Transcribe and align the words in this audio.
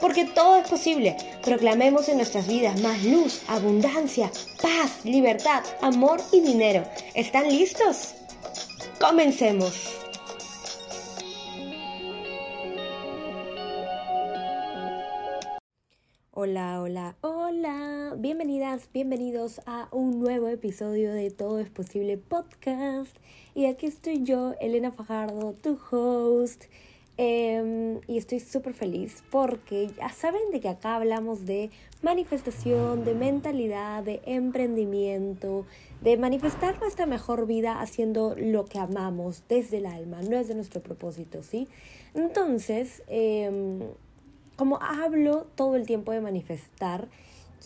Porque 0.00 0.24
todo 0.26 0.56
es 0.56 0.68
posible. 0.68 1.16
Proclamemos 1.42 2.08
en 2.08 2.16
nuestras 2.18 2.46
vidas 2.46 2.80
más 2.80 3.04
luz, 3.04 3.42
abundancia, 3.48 4.30
paz, 4.62 5.04
libertad, 5.04 5.64
amor 5.80 6.20
y 6.32 6.40
dinero. 6.40 6.84
¿Están 7.14 7.48
listos? 7.48 8.14
Comencemos. 9.00 9.98
Hola, 16.40 16.80
hola, 16.80 17.16
hola. 17.20 18.14
Bienvenidas, 18.16 18.88
bienvenidos 18.92 19.60
a 19.66 19.88
un 19.90 20.20
nuevo 20.20 20.46
episodio 20.46 21.12
de 21.12 21.32
Todo 21.32 21.58
es 21.58 21.68
Posible 21.68 22.16
podcast. 22.16 23.16
Y 23.56 23.66
aquí 23.66 23.86
estoy 23.86 24.22
yo, 24.22 24.54
Elena 24.60 24.92
Fajardo, 24.92 25.54
tu 25.54 25.76
host. 25.90 26.66
Em, 27.20 28.00
y 28.06 28.16
estoy 28.16 28.38
súper 28.38 28.74
feliz 28.74 29.24
porque 29.32 29.88
ya 29.88 30.08
saben 30.10 30.52
de 30.52 30.60
que 30.60 30.68
acá 30.68 30.94
hablamos 30.94 31.46
de 31.46 31.70
manifestación, 32.00 33.04
de 33.04 33.14
mentalidad, 33.14 34.04
de 34.04 34.20
emprendimiento, 34.24 35.66
de 36.00 36.16
manifestar 36.16 36.78
nuestra 36.80 37.06
mejor 37.06 37.48
vida 37.48 37.80
haciendo 37.80 38.36
lo 38.36 38.66
que 38.66 38.78
amamos 38.78 39.42
desde 39.48 39.78
el 39.78 39.86
alma, 39.86 40.22
no 40.22 40.36
es 40.38 40.46
de 40.46 40.54
nuestro 40.54 40.80
propósito, 40.80 41.42
¿sí? 41.42 41.66
Entonces, 42.14 43.02
eh, 43.08 43.80
como 44.54 44.78
hablo 44.80 45.48
todo 45.56 45.74
el 45.74 45.88
tiempo 45.88 46.12
de 46.12 46.20
manifestar, 46.20 47.08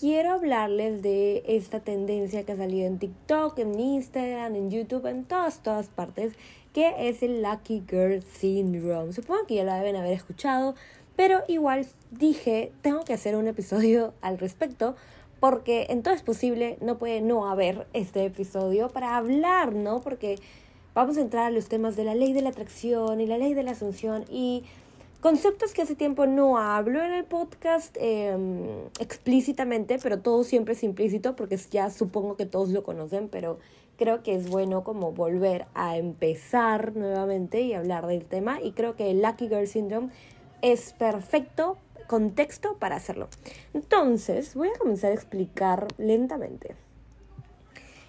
quiero 0.00 0.32
hablarles 0.32 1.02
de 1.02 1.42
esta 1.46 1.80
tendencia 1.80 2.44
que 2.44 2.52
ha 2.52 2.56
salido 2.56 2.86
en 2.86 2.98
TikTok, 2.98 3.58
en 3.58 3.78
Instagram, 3.78 4.56
en 4.56 4.70
YouTube, 4.70 5.06
en 5.06 5.24
todas, 5.24 5.62
todas 5.62 5.88
partes, 5.88 6.32
que 6.72 7.08
es 7.08 7.22
el 7.22 7.42
Lucky 7.42 7.82
Girl 7.88 8.22
Syndrome. 8.22 9.12
Supongo 9.12 9.46
que 9.46 9.56
ya 9.56 9.64
lo 9.64 9.72
deben 9.72 9.96
haber 9.96 10.12
escuchado, 10.12 10.74
pero 11.16 11.42
igual 11.48 11.86
dije, 12.10 12.72
tengo 12.82 13.04
que 13.04 13.12
hacer 13.12 13.36
un 13.36 13.46
episodio 13.46 14.14
al 14.20 14.38
respecto, 14.38 14.96
porque 15.40 15.86
en 15.90 16.02
todo 16.02 16.14
es 16.14 16.22
posible, 16.22 16.78
no 16.80 16.98
puede 16.98 17.20
no 17.20 17.50
haber 17.50 17.86
este 17.92 18.24
episodio 18.24 18.88
para 18.88 19.16
hablar, 19.16 19.74
¿no? 19.74 20.00
Porque 20.00 20.38
vamos 20.94 21.16
a 21.16 21.20
entrar 21.20 21.46
a 21.46 21.50
los 21.50 21.68
temas 21.68 21.96
de 21.96 22.04
la 22.04 22.14
ley 22.14 22.32
de 22.32 22.42
la 22.42 22.50
atracción 22.50 23.20
y 23.20 23.26
la 23.26 23.38
ley 23.38 23.54
de 23.54 23.62
la 23.62 23.72
asunción 23.72 24.24
y 24.30 24.64
Conceptos 25.22 25.72
que 25.72 25.82
hace 25.82 25.94
tiempo 25.94 26.26
no 26.26 26.58
hablo 26.58 27.00
en 27.00 27.12
el 27.12 27.22
podcast 27.22 27.96
em, 28.00 28.88
explícitamente, 28.98 30.00
pero 30.02 30.18
todo 30.18 30.42
siempre 30.42 30.74
es 30.74 30.82
implícito 30.82 31.36
porque 31.36 31.56
ya 31.70 31.90
supongo 31.90 32.36
que 32.36 32.44
todos 32.44 32.70
lo 32.70 32.82
conocen, 32.82 33.28
pero 33.28 33.60
creo 33.96 34.22
que 34.22 34.34
es 34.34 34.48
bueno 34.48 34.84
como 34.84 35.12
volver 35.12 35.66
a 35.74 35.96
empezar 35.96 36.96
nuevamente 36.96 37.60
y 37.60 37.74
hablar 37.74 38.06
del 38.06 38.24
tema 38.24 38.60
y 38.60 38.72
creo 38.72 38.96
que 38.96 39.10
el 39.10 39.22
Lucky 39.22 39.48
Girl 39.48 39.66
Syndrome 39.66 40.10
es 40.60 40.92
perfecto 40.92 41.78
contexto 42.06 42.76
para 42.78 42.96
hacerlo. 42.96 43.28
Entonces, 43.74 44.54
voy 44.54 44.68
a 44.68 44.78
comenzar 44.78 45.12
a 45.12 45.14
explicar 45.14 45.88
lentamente. 45.98 46.76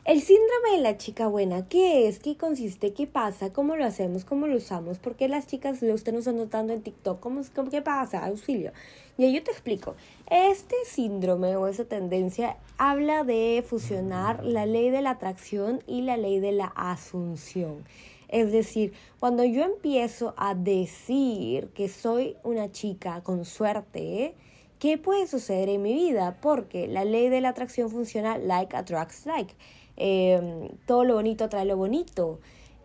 El 0.05 0.19
síndrome 0.19 0.75
de 0.75 0.81
la 0.81 0.97
chica 0.97 1.29
buena, 1.29 1.69
¿qué 1.69 2.09
es? 2.09 2.19
¿Qué 2.19 2.35
consiste? 2.35 2.91
¿Qué 2.91 3.07
pasa? 3.07 3.53
¿Cómo 3.53 3.77
lo 3.77 3.85
hacemos? 3.85 4.25
¿Cómo 4.25 4.47
lo 4.47 4.57
usamos? 4.57 4.99
¿Por 4.99 5.15
qué 5.15 5.29
las 5.29 5.47
chicas 5.47 5.81
lo 5.81 5.95
están 5.95 6.15
notando 6.35 6.73
en 6.73 6.81
TikTok? 6.81 7.21
¿Cómo, 7.21 7.41
cómo, 7.55 7.71
qué 7.71 7.81
pasa? 7.81 8.25
Auxilio. 8.25 8.73
Y 9.17 9.31
yo 9.31 9.41
te 9.41 9.51
explico. 9.51 9.95
Este 10.29 10.75
síndrome 10.85 11.55
o 11.55 11.67
esa 11.67 11.85
tendencia 11.85 12.57
habla 12.77 13.23
de 13.23 13.63
fusionar 13.65 14.43
la 14.43 14.65
ley 14.65 14.89
de 14.89 15.01
la 15.01 15.11
atracción 15.11 15.81
y 15.87 16.01
la 16.01 16.17
ley 16.17 16.41
de 16.41 16.51
la 16.51 16.65
asunción. 16.75 17.85
Es 18.27 18.51
decir, 18.51 18.91
cuando 19.21 19.45
yo 19.45 19.63
empiezo 19.63 20.33
a 20.35 20.53
decir 20.53 21.69
que 21.69 21.87
soy 21.87 22.35
una 22.43 22.73
chica 22.73 23.23
con 23.23 23.45
suerte, 23.45 24.35
¿qué 24.79 24.97
puede 24.97 25.27
suceder 25.27 25.69
en 25.69 25.81
mi 25.81 25.93
vida? 25.93 26.39
Porque 26.41 26.89
la 26.89 27.05
ley 27.05 27.29
de 27.29 27.39
la 27.39 27.49
atracción 27.49 27.89
funciona 27.89 28.37
like 28.37 28.75
attracts 28.75 29.25
like. 29.25 29.55
Em, 29.97 30.69
todo 30.85 31.03
lo 31.03 31.15
bonito 31.15 31.49
trae 31.49 31.65
lo 31.65 31.77
bonito. 31.77 32.39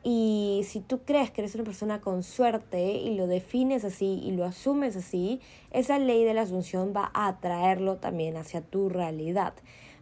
Y 0.05 0.63
si 0.65 0.81
tú 0.81 1.01
crees 1.05 1.31
que 1.31 1.41
eres 1.41 1.55
una 1.55 1.65
persona 1.65 2.01
con 2.01 2.23
suerte 2.23 2.93
y 2.93 3.15
lo 3.17 3.27
defines 3.27 3.85
así 3.85 4.21
y 4.23 4.31
lo 4.33 4.45
asumes 4.45 4.97
así, 4.97 5.41
esa 5.71 5.99
ley 5.99 6.25
de 6.25 6.35
la 6.35 6.43
asunción 6.43 6.93
va 6.97 7.11
a 7.15 7.29
atraerlo 7.29 7.97
también 7.97 8.37
hacia 8.37 8.61
tu 8.61 8.89
realidad. 8.89 9.55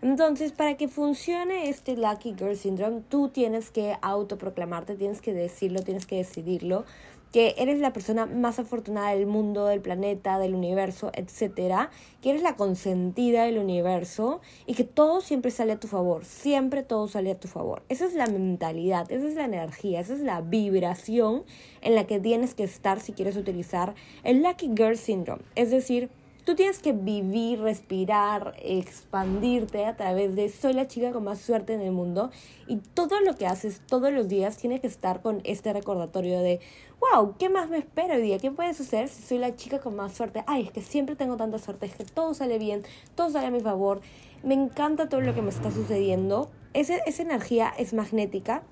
Entonces, 0.02 0.52
para 0.52 0.76
que 0.76 0.88
funcione 0.88 1.68
este 1.68 1.96
Lucky 1.96 2.34
Girl 2.38 2.56
Syndrome, 2.56 3.02
tú 3.08 3.28
tienes 3.28 3.70
que 3.70 3.96
autoproclamarte, 4.02 4.94
tienes 4.94 5.20
que 5.20 5.32
decirlo, 5.32 5.82
tienes 5.82 6.06
que 6.06 6.16
decidirlo 6.16 6.84
que 7.32 7.54
eres 7.58 7.80
la 7.80 7.92
persona 7.92 8.24
más 8.24 8.58
afortunada 8.58 9.10
del 9.10 9.26
mundo, 9.26 9.66
del 9.66 9.80
planeta, 9.80 10.38
del 10.38 10.54
universo, 10.54 11.10
etcétera, 11.12 11.90
que 12.22 12.30
eres 12.30 12.42
la 12.42 12.56
consentida 12.56 13.44
del 13.44 13.58
universo 13.58 14.40
y 14.64 14.74
que 14.74 14.84
todo 14.84 15.20
siempre 15.20 15.50
sale 15.50 15.72
a 15.72 15.80
tu 15.80 15.86
favor, 15.86 16.24
siempre 16.24 16.82
todo 16.82 17.08
sale 17.08 17.32
a 17.32 17.38
tu 17.38 17.48
favor. 17.48 17.82
Esa 17.88 18.06
es 18.06 18.14
la 18.14 18.26
mentalidad, 18.26 19.10
esa 19.12 19.26
es 19.28 19.34
la 19.34 19.44
energía, 19.44 20.00
esa 20.00 20.14
es 20.14 20.20
la 20.20 20.40
vibración 20.40 21.44
en 21.82 21.94
la 21.94 22.06
que 22.06 22.20
tienes 22.20 22.54
que 22.54 22.64
estar 22.64 23.00
si 23.00 23.12
quieres 23.12 23.36
utilizar 23.36 23.94
el 24.24 24.42
Lucky 24.42 24.70
Girl 24.74 24.96
Syndrome, 24.96 25.42
es 25.56 25.70
decir, 25.70 26.08
Tú 26.46 26.54
tienes 26.54 26.78
que 26.78 26.92
vivir, 26.92 27.60
respirar, 27.60 28.54
expandirte 28.62 29.84
a 29.84 29.96
través 29.96 30.36
de 30.36 30.48
soy 30.48 30.74
la 30.74 30.86
chica 30.86 31.10
con 31.10 31.24
más 31.24 31.40
suerte 31.40 31.74
en 31.74 31.80
el 31.80 31.90
mundo 31.90 32.30
y 32.68 32.76
todo 32.76 33.18
lo 33.18 33.34
que 33.34 33.48
haces 33.48 33.82
todos 33.84 34.12
los 34.12 34.28
días 34.28 34.56
tiene 34.56 34.80
que 34.80 34.86
estar 34.86 35.22
con 35.22 35.40
este 35.42 35.72
recordatorio 35.72 36.38
de, 36.38 36.60
wow, 37.00 37.34
¿qué 37.36 37.48
más 37.48 37.68
me 37.68 37.78
espera 37.78 38.14
hoy 38.14 38.22
día? 38.22 38.38
¿Qué 38.38 38.52
puede 38.52 38.74
suceder 38.74 39.08
si 39.08 39.24
soy 39.24 39.38
la 39.38 39.56
chica 39.56 39.80
con 39.80 39.96
más 39.96 40.12
suerte? 40.14 40.44
Ay, 40.46 40.66
es 40.66 40.70
que 40.70 40.82
siempre 40.82 41.16
tengo 41.16 41.36
tanta 41.36 41.58
suerte, 41.58 41.86
es 41.86 41.96
que 41.96 42.04
todo 42.04 42.32
sale 42.32 42.60
bien, 42.60 42.84
todo 43.16 43.28
sale 43.28 43.48
a 43.48 43.50
mi 43.50 43.60
favor, 43.60 44.00
me 44.44 44.54
encanta 44.54 45.08
todo 45.08 45.22
lo 45.22 45.34
que 45.34 45.42
me 45.42 45.50
está 45.50 45.72
sucediendo. 45.72 46.48
Ese, 46.74 47.02
esa 47.06 47.22
energía 47.22 47.74
es 47.76 47.92
magnética 47.92 48.62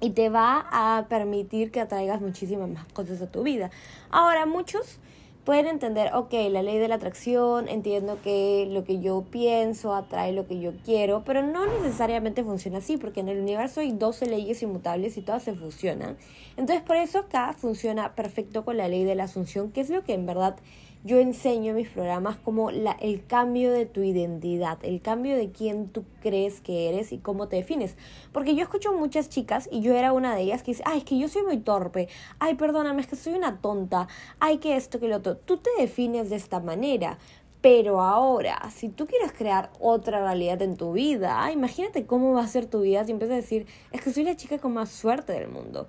y 0.00 0.08
te 0.12 0.30
va 0.30 0.66
a 0.72 1.04
permitir 1.10 1.70
que 1.70 1.82
atraigas 1.82 2.22
muchísimas 2.22 2.70
más 2.70 2.90
cosas 2.94 3.20
a 3.20 3.30
tu 3.30 3.42
vida. 3.42 3.70
Ahora, 4.10 4.46
muchos 4.46 5.00
pueden 5.44 5.66
entender, 5.66 6.14
ok, 6.14 6.32
la 6.50 6.62
ley 6.62 6.78
de 6.78 6.88
la 6.88 6.94
atracción, 6.94 7.68
entiendo 7.68 8.18
que 8.22 8.66
lo 8.70 8.84
que 8.84 9.00
yo 9.00 9.24
pienso 9.30 9.94
atrae 9.94 10.32
lo 10.32 10.46
que 10.46 10.58
yo 10.58 10.72
quiero, 10.84 11.22
pero 11.24 11.42
no 11.42 11.66
necesariamente 11.66 12.42
funciona 12.42 12.78
así, 12.78 12.96
porque 12.96 13.20
en 13.20 13.28
el 13.28 13.38
universo 13.38 13.80
hay 13.80 13.92
12 13.92 14.26
leyes 14.26 14.62
inmutables 14.62 15.16
y 15.16 15.22
todas 15.22 15.42
se 15.42 15.54
fusionan. 15.54 16.16
Entonces, 16.56 16.82
por 16.82 16.96
eso 16.96 17.18
acá 17.18 17.52
funciona 17.52 18.14
perfecto 18.14 18.64
con 18.64 18.76
la 18.78 18.88
ley 18.88 19.04
de 19.04 19.14
la 19.14 19.24
asunción, 19.24 19.70
que 19.70 19.82
es 19.82 19.90
lo 19.90 20.02
que 20.02 20.14
en 20.14 20.24
verdad 20.24 20.56
yo 21.04 21.18
enseño 21.18 21.70
en 21.70 21.76
mis 21.76 21.90
programas 21.90 22.36
como 22.38 22.70
la, 22.70 22.92
el 22.92 23.26
cambio 23.26 23.70
de 23.70 23.84
tu 23.84 24.02
identidad, 24.02 24.78
el 24.82 25.02
cambio 25.02 25.36
de 25.36 25.50
quién 25.50 25.88
tú 25.88 26.04
crees 26.22 26.62
que 26.62 26.88
eres 26.88 27.12
y 27.12 27.18
cómo 27.18 27.46
te 27.46 27.56
defines. 27.56 27.96
Porque 28.32 28.54
yo 28.54 28.62
escucho 28.62 28.94
muchas 28.94 29.28
chicas 29.28 29.68
y 29.70 29.82
yo 29.82 29.94
era 29.94 30.14
una 30.14 30.34
de 30.34 30.40
ellas 30.40 30.62
que 30.62 30.70
dice, 30.70 30.82
ay, 30.86 30.98
es 30.98 31.04
que 31.04 31.18
yo 31.18 31.28
soy 31.28 31.42
muy 31.42 31.58
torpe, 31.58 32.08
ay, 32.38 32.54
perdóname, 32.54 33.02
es 33.02 33.06
que 33.06 33.16
soy 33.16 33.34
una 33.34 33.60
tonta, 33.60 34.08
ay, 34.40 34.56
que 34.56 34.76
esto, 34.76 34.98
que 34.98 35.08
lo 35.08 35.16
otro. 35.16 35.36
Tú 35.36 35.58
te 35.58 35.70
defines 35.78 36.30
de 36.30 36.36
esta 36.36 36.58
manera. 36.58 37.18
Pero 37.60 38.02
ahora, 38.02 38.70
si 38.74 38.90
tú 38.90 39.06
quieres 39.06 39.32
crear 39.32 39.70
otra 39.80 40.20
realidad 40.20 40.60
en 40.60 40.76
tu 40.76 40.92
vida, 40.92 41.50
imagínate 41.50 42.04
cómo 42.04 42.34
va 42.34 42.42
a 42.42 42.46
ser 42.46 42.66
tu 42.66 42.82
vida 42.82 43.04
si 43.04 43.12
empiezas 43.12 43.32
a 43.32 43.36
decir, 43.36 43.66
es 43.90 44.02
que 44.02 44.12
soy 44.12 44.24
la 44.24 44.36
chica 44.36 44.58
con 44.58 44.74
más 44.74 44.90
suerte 44.90 45.32
del 45.32 45.48
mundo. 45.48 45.88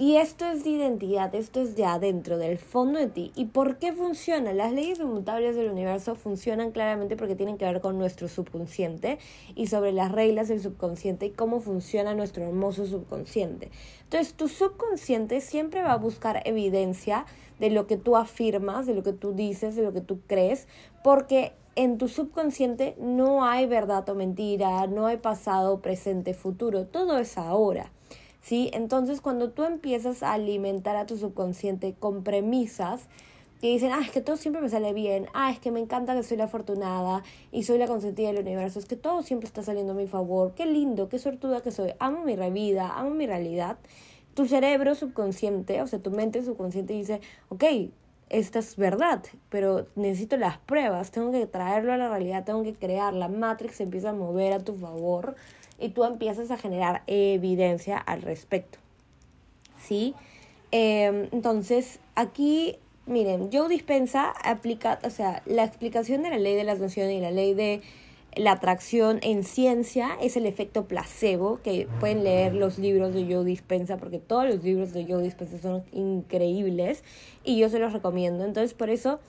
Y 0.00 0.16
esto 0.16 0.46
es 0.46 0.64
de 0.64 0.70
identidad, 0.70 1.34
esto 1.34 1.60
es 1.60 1.76
de 1.76 1.84
adentro, 1.84 2.38
del 2.38 2.56
fondo 2.56 2.98
de 2.98 3.08
ti. 3.08 3.32
¿Y 3.34 3.44
por 3.44 3.76
qué 3.76 3.92
funciona? 3.92 4.54
Las 4.54 4.72
leyes 4.72 4.98
inmutables 4.98 5.56
del 5.56 5.70
universo 5.70 6.14
funcionan 6.14 6.70
claramente 6.70 7.18
porque 7.18 7.36
tienen 7.36 7.58
que 7.58 7.66
ver 7.66 7.82
con 7.82 7.98
nuestro 7.98 8.26
subconsciente 8.26 9.18
y 9.54 9.66
sobre 9.66 9.92
las 9.92 10.10
reglas 10.10 10.48
del 10.48 10.62
subconsciente 10.62 11.26
y 11.26 11.32
cómo 11.32 11.60
funciona 11.60 12.14
nuestro 12.14 12.44
hermoso 12.44 12.86
subconsciente. 12.86 13.70
Entonces, 14.04 14.32
tu 14.32 14.48
subconsciente 14.48 15.42
siempre 15.42 15.82
va 15.82 15.92
a 15.92 15.98
buscar 15.98 16.40
evidencia 16.46 17.26
de 17.58 17.68
lo 17.68 17.86
que 17.86 17.98
tú 17.98 18.16
afirmas, 18.16 18.86
de 18.86 18.94
lo 18.94 19.02
que 19.02 19.12
tú 19.12 19.34
dices, 19.34 19.76
de 19.76 19.82
lo 19.82 19.92
que 19.92 20.00
tú 20.00 20.20
crees, 20.26 20.66
porque 21.04 21.52
en 21.76 21.98
tu 21.98 22.08
subconsciente 22.08 22.96
no 22.98 23.44
hay 23.44 23.66
verdad 23.66 24.08
o 24.08 24.14
mentira, 24.14 24.86
no 24.86 25.04
hay 25.04 25.18
pasado, 25.18 25.82
presente, 25.82 26.32
futuro, 26.32 26.86
todo 26.86 27.18
es 27.18 27.36
ahora. 27.36 27.92
¿Sí? 28.42 28.70
Entonces, 28.72 29.20
cuando 29.20 29.50
tú 29.50 29.64
empiezas 29.64 30.22
a 30.22 30.32
alimentar 30.32 30.96
a 30.96 31.06
tu 31.06 31.16
subconsciente 31.16 31.94
con 31.98 32.22
premisas 32.22 33.08
que 33.60 33.68
dicen, 33.68 33.92
ah, 33.92 34.00
es 34.02 34.10
que 34.10 34.22
todo 34.22 34.36
siempre 34.36 34.62
me 34.62 34.70
sale 34.70 34.94
bien, 34.94 35.26
ah, 35.34 35.50
es 35.50 35.58
que 35.58 35.70
me 35.70 35.80
encanta 35.80 36.14
que 36.14 36.22
soy 36.22 36.38
la 36.38 36.44
afortunada 36.44 37.22
y 37.52 37.64
soy 37.64 37.76
la 37.76 37.86
consentida 37.86 38.28
del 38.28 38.38
universo, 38.38 38.78
es 38.78 38.86
que 38.86 38.96
todo 38.96 39.22
siempre 39.22 39.46
está 39.46 39.62
saliendo 39.62 39.92
a 39.92 39.96
mi 39.96 40.06
favor, 40.06 40.54
qué 40.54 40.64
lindo, 40.64 41.10
qué 41.10 41.18
sortuda 41.18 41.60
que 41.60 41.70
soy, 41.70 41.92
amo 41.98 42.24
mi 42.24 42.36
vida, 42.50 42.90
amo 42.96 43.10
mi 43.10 43.26
realidad, 43.26 43.76
tu 44.32 44.46
cerebro 44.46 44.94
subconsciente, 44.94 45.82
o 45.82 45.86
sea, 45.86 45.98
tu 45.98 46.10
mente 46.10 46.42
subconsciente 46.42 46.94
dice, 46.94 47.20
ok, 47.50 47.64
esta 48.30 48.60
es 48.60 48.76
verdad, 48.76 49.22
pero 49.48 49.86
necesito 49.96 50.36
las 50.36 50.56
pruebas, 50.58 51.10
tengo 51.10 51.32
que 51.32 51.46
traerlo 51.46 51.92
a 51.92 51.96
la 51.96 52.08
realidad, 52.08 52.44
tengo 52.44 52.62
que 52.62 52.74
crear, 52.74 53.12
la 53.12 53.28
Matrix 53.28 53.76
se 53.76 53.82
empieza 53.82 54.10
a 54.10 54.12
mover 54.12 54.52
a 54.52 54.60
tu 54.60 54.74
favor 54.74 55.34
y 55.80 55.88
tú 55.90 56.04
empiezas 56.04 56.50
a 56.52 56.56
generar 56.56 57.02
evidencia 57.08 57.98
al 57.98 58.22
respecto. 58.22 58.78
¿Sí? 59.82 60.14
Em, 60.70 61.28
entonces, 61.32 61.98
aquí, 62.14 62.76
miren, 63.06 63.50
Joe 63.52 63.68
Dispensa 63.68 64.32
aplica, 64.44 65.00
o 65.02 65.10
sea, 65.10 65.42
la 65.44 65.64
explicación 65.64 66.22
de 66.22 66.30
la 66.30 66.38
ley 66.38 66.54
de 66.54 66.64
las 66.64 66.78
naciones 66.78 67.14
y 67.14 67.20
la 67.20 67.32
ley 67.32 67.54
de 67.54 67.82
la 68.36 68.52
atracción 68.52 69.18
en 69.22 69.42
ciencia 69.42 70.10
es 70.20 70.36
el 70.36 70.46
efecto 70.46 70.86
placebo, 70.86 71.60
que 71.62 71.88
pueden 71.98 72.24
leer 72.24 72.54
los 72.54 72.78
libros 72.78 73.12
de 73.12 73.26
Joe 73.32 73.44
Dispensa, 73.44 73.96
porque 73.96 74.18
todos 74.18 74.46
los 74.46 74.62
libros 74.62 74.92
de 74.92 75.04
Joe 75.04 75.22
Dispensa 75.22 75.58
son 75.58 75.84
increíbles 75.92 77.02
y 77.44 77.58
yo 77.58 77.68
se 77.68 77.78
los 77.78 77.92
recomiendo. 77.92 78.44
Entonces, 78.44 78.74
por 78.74 78.90
eso, 78.90 79.20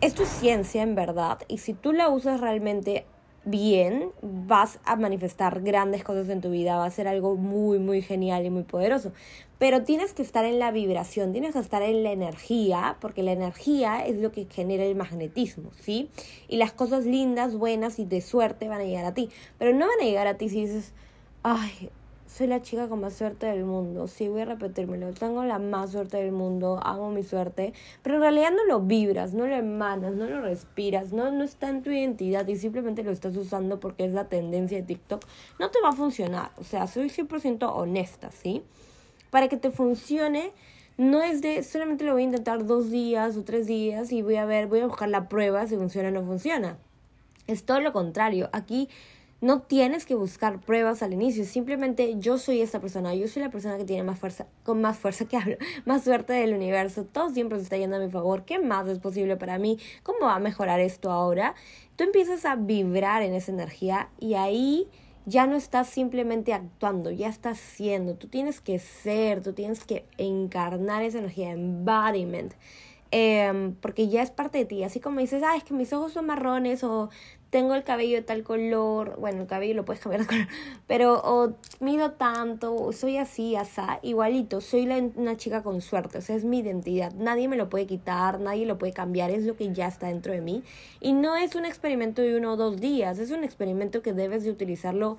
esto 0.00 0.24
es 0.24 0.28
ciencia 0.28 0.82
en 0.82 0.94
verdad, 0.94 1.38
y 1.48 1.58
si 1.58 1.74
tú 1.74 1.92
la 1.92 2.08
usas 2.08 2.40
realmente 2.40 3.04
bien, 3.44 4.10
vas 4.20 4.80
a 4.84 4.96
manifestar 4.96 5.62
grandes 5.62 6.04
cosas 6.04 6.28
en 6.28 6.40
tu 6.40 6.50
vida, 6.50 6.76
va 6.76 6.84
a 6.84 6.90
ser 6.90 7.08
algo 7.08 7.36
muy, 7.36 7.78
muy 7.78 8.02
genial 8.02 8.44
y 8.44 8.50
muy 8.50 8.64
poderoso. 8.64 9.12
Pero 9.60 9.82
tienes 9.82 10.14
que 10.14 10.22
estar 10.22 10.46
en 10.46 10.58
la 10.58 10.70
vibración, 10.70 11.32
tienes 11.32 11.52
que 11.52 11.58
estar 11.58 11.82
en 11.82 12.02
la 12.02 12.12
energía, 12.12 12.96
porque 12.98 13.22
la 13.22 13.32
energía 13.32 14.06
es 14.06 14.16
lo 14.16 14.32
que 14.32 14.46
genera 14.46 14.84
el 14.84 14.96
magnetismo, 14.96 15.70
¿sí? 15.78 16.08
Y 16.48 16.56
las 16.56 16.72
cosas 16.72 17.04
lindas, 17.04 17.54
buenas 17.54 17.98
y 17.98 18.06
de 18.06 18.22
suerte 18.22 18.68
van 18.68 18.80
a 18.80 18.84
llegar 18.84 19.04
a 19.04 19.12
ti. 19.12 19.28
Pero 19.58 19.74
no 19.74 19.86
van 19.86 20.00
a 20.00 20.04
llegar 20.04 20.26
a 20.28 20.38
ti 20.38 20.48
si 20.48 20.62
dices, 20.62 20.94
ay, 21.42 21.90
soy 22.26 22.46
la 22.46 22.62
chica 22.62 22.88
con 22.88 23.02
más 23.02 23.12
suerte 23.12 23.48
del 23.48 23.66
mundo. 23.66 24.08
Sí, 24.08 24.28
voy 24.28 24.40
a 24.40 24.44
repetírmelo. 24.46 25.12
Tengo 25.12 25.44
la 25.44 25.58
más 25.58 25.90
suerte 25.90 26.16
del 26.16 26.32
mundo, 26.32 26.80
amo 26.82 27.10
mi 27.10 27.22
suerte. 27.22 27.74
Pero 28.02 28.14
en 28.14 28.22
realidad 28.22 28.52
no 28.52 28.64
lo 28.64 28.80
vibras, 28.80 29.34
no 29.34 29.46
lo 29.46 29.54
emanas, 29.56 30.14
no 30.14 30.24
lo 30.24 30.40
respiras, 30.40 31.12
no, 31.12 31.30
no 31.30 31.44
está 31.44 31.68
en 31.68 31.82
tu 31.82 31.90
identidad 31.90 32.48
y 32.48 32.56
simplemente 32.56 33.02
lo 33.02 33.10
estás 33.10 33.36
usando 33.36 33.78
porque 33.78 34.06
es 34.06 34.12
la 34.14 34.26
tendencia 34.26 34.78
de 34.78 34.84
TikTok. 34.84 35.22
No 35.58 35.70
te 35.70 35.82
va 35.82 35.90
a 35.90 35.92
funcionar. 35.92 36.50
O 36.56 36.64
sea, 36.64 36.86
soy 36.86 37.10
100% 37.10 37.70
honesta, 37.74 38.30
¿sí? 38.30 38.62
Para 39.30 39.48
que 39.48 39.56
te 39.56 39.70
funcione, 39.70 40.52
no 40.96 41.22
es 41.22 41.40
de 41.40 41.62
solamente 41.62 42.04
lo 42.04 42.12
voy 42.12 42.22
a 42.22 42.26
intentar 42.26 42.66
dos 42.66 42.90
días 42.90 43.36
o 43.36 43.44
tres 43.44 43.66
días 43.66 44.12
y 44.12 44.22
voy 44.22 44.36
a 44.36 44.44
ver, 44.44 44.66
voy 44.66 44.80
a 44.80 44.86
buscar 44.86 45.08
la 45.08 45.28
prueba 45.28 45.66
si 45.66 45.76
funciona 45.76 46.08
o 46.08 46.12
no 46.12 46.24
funciona. 46.24 46.78
Es 47.46 47.64
todo 47.64 47.80
lo 47.80 47.92
contrario. 47.92 48.50
Aquí 48.52 48.88
no 49.40 49.62
tienes 49.62 50.04
que 50.04 50.14
buscar 50.14 50.60
pruebas 50.60 51.02
al 51.02 51.14
inicio, 51.14 51.44
simplemente 51.44 52.16
yo 52.18 52.36
soy 52.36 52.60
esta 52.60 52.80
persona, 52.80 53.14
yo 53.14 53.26
soy 53.26 53.42
la 53.42 53.50
persona 53.50 53.78
que 53.78 53.84
tiene 53.84 54.02
más 54.02 54.18
fuerza, 54.18 54.46
con 54.64 54.80
más 54.82 54.98
fuerza 54.98 55.24
que 55.24 55.36
hablo, 55.36 55.56
más 55.86 56.04
suerte 56.04 56.34
del 56.34 56.52
universo, 56.52 57.04
todo 57.04 57.30
siempre 57.30 57.58
se 57.58 57.64
está 57.64 57.76
yendo 57.78 57.96
a 57.96 58.00
mi 58.00 58.10
favor, 58.10 58.44
¿qué 58.44 58.58
más 58.58 58.86
es 58.88 58.98
posible 58.98 59.36
para 59.36 59.58
mí? 59.58 59.78
¿Cómo 60.02 60.26
va 60.26 60.34
a 60.34 60.40
mejorar 60.40 60.80
esto 60.80 61.10
ahora? 61.10 61.54
Tú 61.96 62.04
empiezas 62.04 62.44
a 62.44 62.56
vibrar 62.56 63.22
en 63.22 63.32
esa 63.34 63.52
energía 63.52 64.10
y 64.18 64.34
ahí 64.34 64.88
ya 65.30 65.46
no 65.46 65.56
estás 65.56 65.88
simplemente 65.88 66.52
actuando, 66.52 67.12
ya 67.12 67.28
estás 67.28 67.58
siendo, 67.58 68.16
tú 68.16 68.26
tienes 68.26 68.60
que 68.60 68.78
ser, 68.80 69.42
tú 69.42 69.52
tienes 69.52 69.84
que 69.84 70.04
encarnar 70.18 71.02
esa 71.04 71.18
energía, 71.18 71.52
embodiment. 71.52 72.52
Em, 73.12 73.74
porque 73.74 74.08
ya 74.08 74.22
es 74.22 74.30
parte 74.30 74.58
de 74.58 74.64
ti, 74.64 74.84
así 74.84 75.00
como 75.00 75.20
dices, 75.20 75.42
ah, 75.44 75.56
es 75.56 75.64
que 75.64 75.74
mis 75.74 75.92
ojos 75.92 76.12
son 76.12 76.26
marrones 76.26 76.84
o 76.84 77.10
tengo 77.50 77.74
el 77.74 77.82
cabello 77.82 78.16
de 78.16 78.22
tal 78.22 78.44
color, 78.44 79.16
bueno, 79.18 79.42
el 79.42 79.46
cabello 79.48 79.74
lo 79.74 79.84
puedes 79.84 80.00
cambiar 80.00 80.22
de 80.22 80.26
color, 80.28 80.46
pero 80.86 81.20
o 81.24 81.52
mido 81.80 82.12
tanto, 82.12 82.92
soy 82.92 83.16
así, 83.16 83.56
asá, 83.56 83.98
igualito, 84.02 84.60
soy 84.60 84.86
la, 84.86 84.98
una 85.16 85.36
chica 85.36 85.62
con 85.62 85.80
suerte, 85.80 86.18
o 86.18 86.20
sea, 86.20 86.36
es 86.36 86.44
mi 86.44 86.60
identidad, 86.60 87.12
nadie 87.14 87.48
me 87.48 87.56
lo 87.56 87.68
puede 87.68 87.86
quitar, 87.86 88.40
nadie 88.40 88.66
lo 88.66 88.78
puede 88.78 88.92
cambiar, 88.92 89.30
es 89.30 89.44
lo 89.44 89.56
que 89.56 89.72
ya 89.72 89.88
está 89.88 90.06
dentro 90.06 90.32
de 90.32 90.40
mí. 90.40 90.62
Y 91.00 91.12
no 91.12 91.36
es 91.36 91.56
un 91.56 91.64
experimento 91.64 92.22
de 92.22 92.36
uno 92.36 92.52
o 92.52 92.56
dos 92.56 92.80
días, 92.80 93.18
es 93.18 93.32
un 93.32 93.42
experimento 93.42 94.00
que 94.02 94.12
debes 94.12 94.44
de 94.44 94.50
utilizarlo 94.50 95.18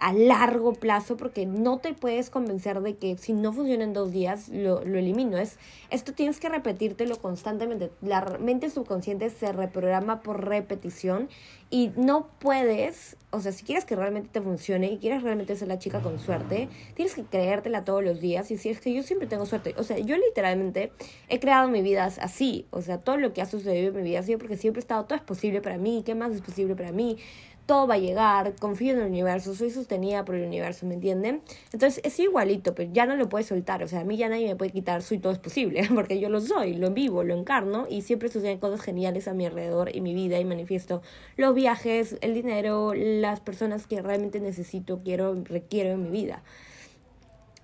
a 0.00 0.12
largo 0.12 0.72
plazo 0.74 1.16
porque 1.16 1.46
no 1.46 1.78
te 1.78 1.94
puedes 1.94 2.30
convencer 2.30 2.80
de 2.80 2.96
que 2.96 3.16
si 3.16 3.32
no 3.32 3.52
funciona 3.52 3.84
en 3.84 3.92
dos 3.92 4.12
días 4.12 4.48
lo, 4.48 4.84
lo 4.84 4.98
elimino. 4.98 5.38
Es, 5.38 5.58
esto 5.90 6.12
tienes 6.12 6.40
que 6.40 6.48
repetírtelo 6.48 7.16
constantemente. 7.16 7.90
La 8.02 8.22
mente 8.40 8.70
subconsciente 8.70 9.30
se 9.30 9.52
reprograma 9.52 10.20
por 10.20 10.44
repetición 10.46 11.28
y 11.70 11.90
no 11.96 12.28
puedes, 12.38 13.16
o 13.30 13.40
sea, 13.40 13.50
si 13.50 13.64
quieres 13.64 13.84
que 13.84 13.96
realmente 13.96 14.28
te 14.30 14.40
funcione 14.40 14.92
y 14.92 14.98
quieres 14.98 15.22
realmente 15.22 15.56
ser 15.56 15.66
la 15.68 15.78
chica 15.78 16.00
con 16.00 16.20
suerte, 16.20 16.68
tienes 16.94 17.14
que 17.14 17.24
creértela 17.24 17.84
todos 17.84 18.04
los 18.04 18.20
días 18.20 18.50
y 18.50 18.58
si 18.58 18.68
es 18.68 18.80
que 18.80 18.94
yo 18.94 19.02
siempre 19.02 19.26
tengo 19.26 19.44
suerte. 19.44 19.74
O 19.76 19.82
sea, 19.82 19.98
yo 19.98 20.16
literalmente 20.16 20.92
he 21.28 21.40
creado 21.40 21.68
mi 21.68 21.82
vida 21.82 22.04
así. 22.04 22.66
O 22.70 22.80
sea, 22.82 22.98
todo 22.98 23.16
lo 23.16 23.32
que 23.32 23.42
ha 23.42 23.46
sucedido 23.46 23.88
en 23.88 23.96
mi 23.96 24.02
vida 24.02 24.20
ha 24.20 24.22
sido 24.22 24.38
porque 24.38 24.56
siempre 24.56 24.80
he 24.80 24.82
estado, 24.82 25.04
todo 25.04 25.16
es 25.16 25.24
posible 25.24 25.60
para 25.60 25.78
mí, 25.78 26.02
¿qué 26.06 26.14
más 26.14 26.32
es 26.32 26.42
posible 26.42 26.76
para 26.76 26.92
mí? 26.92 27.16
Todo 27.66 27.86
va 27.86 27.94
a 27.94 27.98
llegar, 27.98 28.54
confío 28.56 28.92
en 28.92 29.00
el 29.00 29.06
universo, 29.06 29.54
soy 29.54 29.70
sostenida 29.70 30.24
por 30.24 30.34
el 30.34 30.46
universo, 30.46 30.86
¿me 30.86 30.94
entienden? 30.94 31.40
Entonces 31.72 32.00
es 32.04 32.18
igualito, 32.18 32.74
pero 32.74 32.90
ya 32.92 33.06
no 33.06 33.16
lo 33.16 33.28
puedes 33.28 33.46
soltar, 33.46 33.82
o 33.82 33.88
sea, 33.88 34.00
a 34.00 34.04
mí 34.04 34.16
ya 34.16 34.28
nadie 34.28 34.48
me 34.48 34.56
puede 34.56 34.70
quitar, 34.70 35.02
soy 35.02 35.18
todo 35.18 35.32
es 35.32 35.38
posible, 35.38 35.88
porque 35.94 36.20
yo 36.20 36.28
lo 36.28 36.40
soy, 36.40 36.74
lo 36.74 36.90
vivo, 36.90 37.24
lo 37.24 37.34
encarno 37.34 37.86
y 37.88 38.02
siempre 38.02 38.28
suceden 38.28 38.58
cosas 38.58 38.80
geniales 38.82 39.28
a 39.28 39.34
mi 39.34 39.46
alrededor 39.46 39.94
y 39.94 40.00
mi 40.00 40.14
vida 40.14 40.38
y 40.38 40.44
manifiesto 40.44 41.02
los 41.36 41.54
viajes, 41.54 42.16
el 42.20 42.34
dinero, 42.34 42.92
las 42.94 43.40
personas 43.40 43.86
que 43.86 44.02
realmente 44.02 44.40
necesito, 44.40 45.00
quiero, 45.02 45.34
requiero 45.44 45.92
en 45.92 46.02
mi 46.04 46.10
vida. 46.10 46.42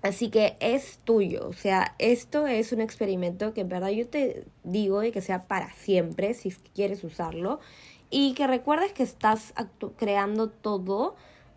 Así 0.01 0.31
que 0.31 0.55
es 0.59 0.97
tuyo, 1.03 1.47
o 1.47 1.53
sea, 1.53 1.93
esto 1.99 2.47
es 2.47 2.71
un 2.71 2.81
experimento 2.81 3.53
que 3.53 3.61
en 3.61 3.69
verdad 3.69 3.89
yo 3.89 4.07
te 4.07 4.45
digo 4.63 4.99
de 4.99 5.11
que 5.11 5.21
sea 5.21 5.43
para 5.43 5.71
siempre, 5.73 6.33
si 6.33 6.49
quieres 6.73 7.03
usarlo 7.03 7.59
y 8.11 8.33
que 8.33 8.45
recuerdes 8.45 8.93
que 8.93 9.03
estás 9.03 9.53
creando 9.97 10.49
todo 10.49 11.15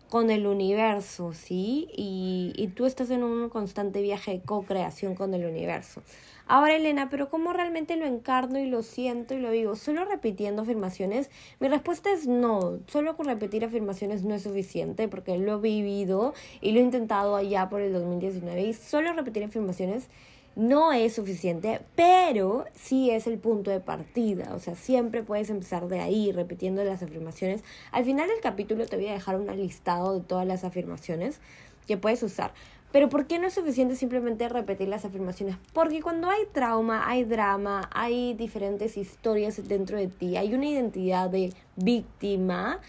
con 0.09 0.31
el 0.31 0.47
universo, 0.47 1.33
¿sí? 1.33 1.89
Y, 1.95 2.53
y 2.55 2.67
tú 2.69 2.85
estás 2.85 3.09
en 3.09 3.23
un 3.23 3.49
constante 3.49 4.01
viaje 4.01 4.31
de 4.31 4.41
co-creación 4.41 5.13
con 5.13 5.33
el 5.33 5.45
universo. 5.45 6.01
Ahora, 6.47 6.75
Elena, 6.75 7.09
¿pero 7.09 7.29
cómo 7.29 7.53
realmente 7.53 7.97
lo 7.97 8.05
encarno 8.05 8.59
y 8.59 8.67
lo 8.67 8.83
siento 8.83 9.33
y 9.33 9.39
lo 9.39 9.49
digo? 9.49 9.75
¿Solo 9.75 10.05
repitiendo 10.05 10.61
afirmaciones? 10.61 11.31
Mi 11.59 11.67
respuesta 11.67 12.11
es 12.11 12.27
no. 12.27 12.79
Solo 12.85 13.17
con 13.17 13.25
repetir 13.25 13.65
afirmaciones 13.65 14.23
no 14.23 14.35
es 14.35 14.43
suficiente 14.43 15.07
porque 15.07 15.39
lo 15.39 15.57
he 15.57 15.61
vivido 15.61 16.35
y 16.61 16.71
lo 16.71 16.79
he 16.79 16.83
intentado 16.83 17.35
allá 17.35 17.67
por 17.67 17.81
el 17.81 17.93
2019 17.93 18.61
y 18.61 18.73
solo 18.73 19.11
repetir 19.13 19.43
afirmaciones 19.43 20.07
no 20.55 20.93
es 20.93 21.15
suficiente, 21.15 21.81
pero 21.95 22.65
sí 22.73 23.11
es 23.11 23.27
el 23.27 23.37
punto 23.37 23.71
de 23.71 23.81
partida. 23.81 24.53
O 24.55 24.59
sea, 24.59 24.75
siempre 24.75 25.21
puedes 25.21 25.49
empezar 25.49 25.87
de 25.87 25.99
ahí, 25.99 26.31
repitiendo 26.31 26.83
las 26.83 27.03
afirmaciones. 27.03 27.63
Al 27.91 28.05
final 28.05 28.27
del 28.27 28.39
capítulo 28.39 28.85
te 28.85 28.95
voy 28.95 29.07
a 29.07 29.13
dejar 29.13 29.39
un 29.39 29.47
listado 29.57 30.13
de 30.17 30.25
todas 30.25 30.47
las 30.47 30.63
afirmaciones 30.63 31.39
que 31.87 31.97
puedes 31.97 32.23
usar. 32.23 32.53
Pero 32.91 33.09
¿por 33.09 33.27
qué 33.27 33.39
no 33.39 33.47
es 33.47 33.53
suficiente 33.53 33.97
simplemente 33.97 34.47
repetir 34.47 34.87
las 34.87 35.03
afirmaciones? 35.03 35.57
Porque 35.73 36.01
cuando 36.01 36.29
hay 36.29 36.43
trauma, 36.53 37.09
hay 37.09 37.25
drama, 37.25 37.89
hay 37.93 38.33
diferentes 38.35 38.95
historias 38.95 39.67
dentro 39.67 39.97
de 39.97 40.07
ti, 40.07 40.37
hay 40.37 40.53
una 40.53 40.67
identidad 40.67 41.29
de 41.29 41.51
víctima, 41.75 42.79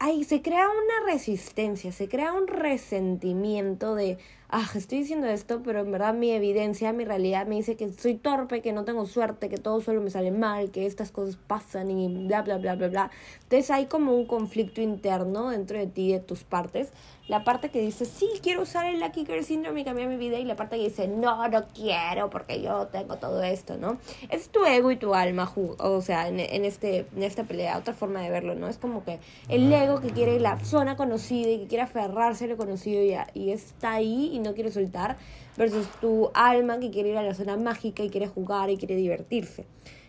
ahí 0.00 0.24
se 0.24 0.42
crea 0.42 0.68
una 0.68 1.12
resistencia, 1.12 1.92
se 1.92 2.08
crea 2.08 2.32
un 2.32 2.48
resentimiento 2.48 3.94
de, 3.94 4.18
ah, 4.52 4.68
estoy 4.74 4.98
diciendo 4.98 5.26
esto, 5.26 5.62
pero 5.62 5.80
en 5.80 5.90
verdad 5.90 6.12
mi 6.12 6.30
evidencia, 6.30 6.92
mi 6.92 7.06
realidad 7.06 7.46
me 7.46 7.56
dice 7.56 7.74
que 7.74 7.90
soy 7.90 8.16
torpe, 8.16 8.60
que 8.60 8.74
no 8.74 8.84
tengo 8.84 9.06
suerte, 9.06 9.48
que 9.48 9.56
todo 9.56 9.80
solo 9.80 10.02
me 10.02 10.10
sale 10.10 10.30
mal, 10.30 10.70
que 10.70 10.84
estas 10.84 11.10
cosas 11.10 11.36
pasan 11.36 11.90
y 11.90 12.26
bla, 12.26 12.42
bla, 12.42 12.58
bla, 12.58 12.74
bla, 12.74 12.88
bla. 12.88 13.10
Entonces 13.44 13.70
hay 13.70 13.86
como 13.86 14.14
un 14.14 14.26
conflicto 14.26 14.82
interno 14.82 15.48
dentro 15.50 15.78
de 15.78 15.86
ti, 15.86 16.12
de 16.12 16.20
tus 16.20 16.44
partes. 16.44 16.92
La 17.32 17.44
parte 17.44 17.70
que 17.70 17.80
dice, 17.80 18.04
sí, 18.04 18.28
quiero 18.42 18.60
usar 18.60 18.84
el 18.84 19.00
Lucky 19.00 19.24
Girl 19.24 19.42
Syndrome 19.42 19.80
y 19.80 19.84
cambiar 19.84 20.06
mi 20.06 20.18
vida. 20.18 20.38
Y 20.38 20.44
la 20.44 20.54
parte 20.54 20.76
que 20.76 20.82
dice, 20.82 21.08
no, 21.08 21.48
no 21.48 21.64
quiero 21.68 22.28
porque 22.28 22.60
yo 22.60 22.88
tengo 22.88 23.16
todo 23.16 23.42
esto, 23.42 23.78
¿no? 23.78 23.96
Es 24.28 24.50
tu 24.50 24.66
ego 24.66 24.90
y 24.90 24.96
tu 24.96 25.14
alma, 25.14 25.50
o 25.78 26.02
sea, 26.02 26.28
en, 26.28 26.40
en, 26.40 26.66
este, 26.66 27.06
en 27.16 27.22
esta 27.22 27.44
pelea, 27.44 27.78
otra 27.78 27.94
forma 27.94 28.20
de 28.20 28.28
verlo, 28.28 28.54
¿no? 28.54 28.68
Es 28.68 28.76
como 28.76 29.02
que 29.02 29.18
el 29.48 29.72
ego 29.72 30.02
que 30.02 30.10
quiere 30.10 30.38
la 30.40 30.62
zona 30.62 30.94
conocida 30.94 31.48
y 31.48 31.60
que 31.60 31.68
quiere 31.68 31.84
aferrarse 31.84 32.44
a 32.44 32.48
lo 32.48 32.58
conocido 32.58 33.02
y, 33.02 33.16
y 33.32 33.50
está 33.52 33.92
ahí 33.92 34.30
y 34.34 34.38
no 34.38 34.52
quiere 34.52 34.70
soltar, 34.70 35.16
versus 35.56 35.86
tu 36.02 36.30
alma 36.34 36.80
que 36.80 36.90
quiere 36.90 37.12
ir 37.12 37.16
a 37.16 37.22
la 37.22 37.32
zona 37.32 37.56
mágica 37.56 38.02
y 38.02 38.10
quiere 38.10 38.26
jugar 38.26 38.68
y 38.68 38.76
quiere 38.76 38.94
divertirse. 38.94 39.64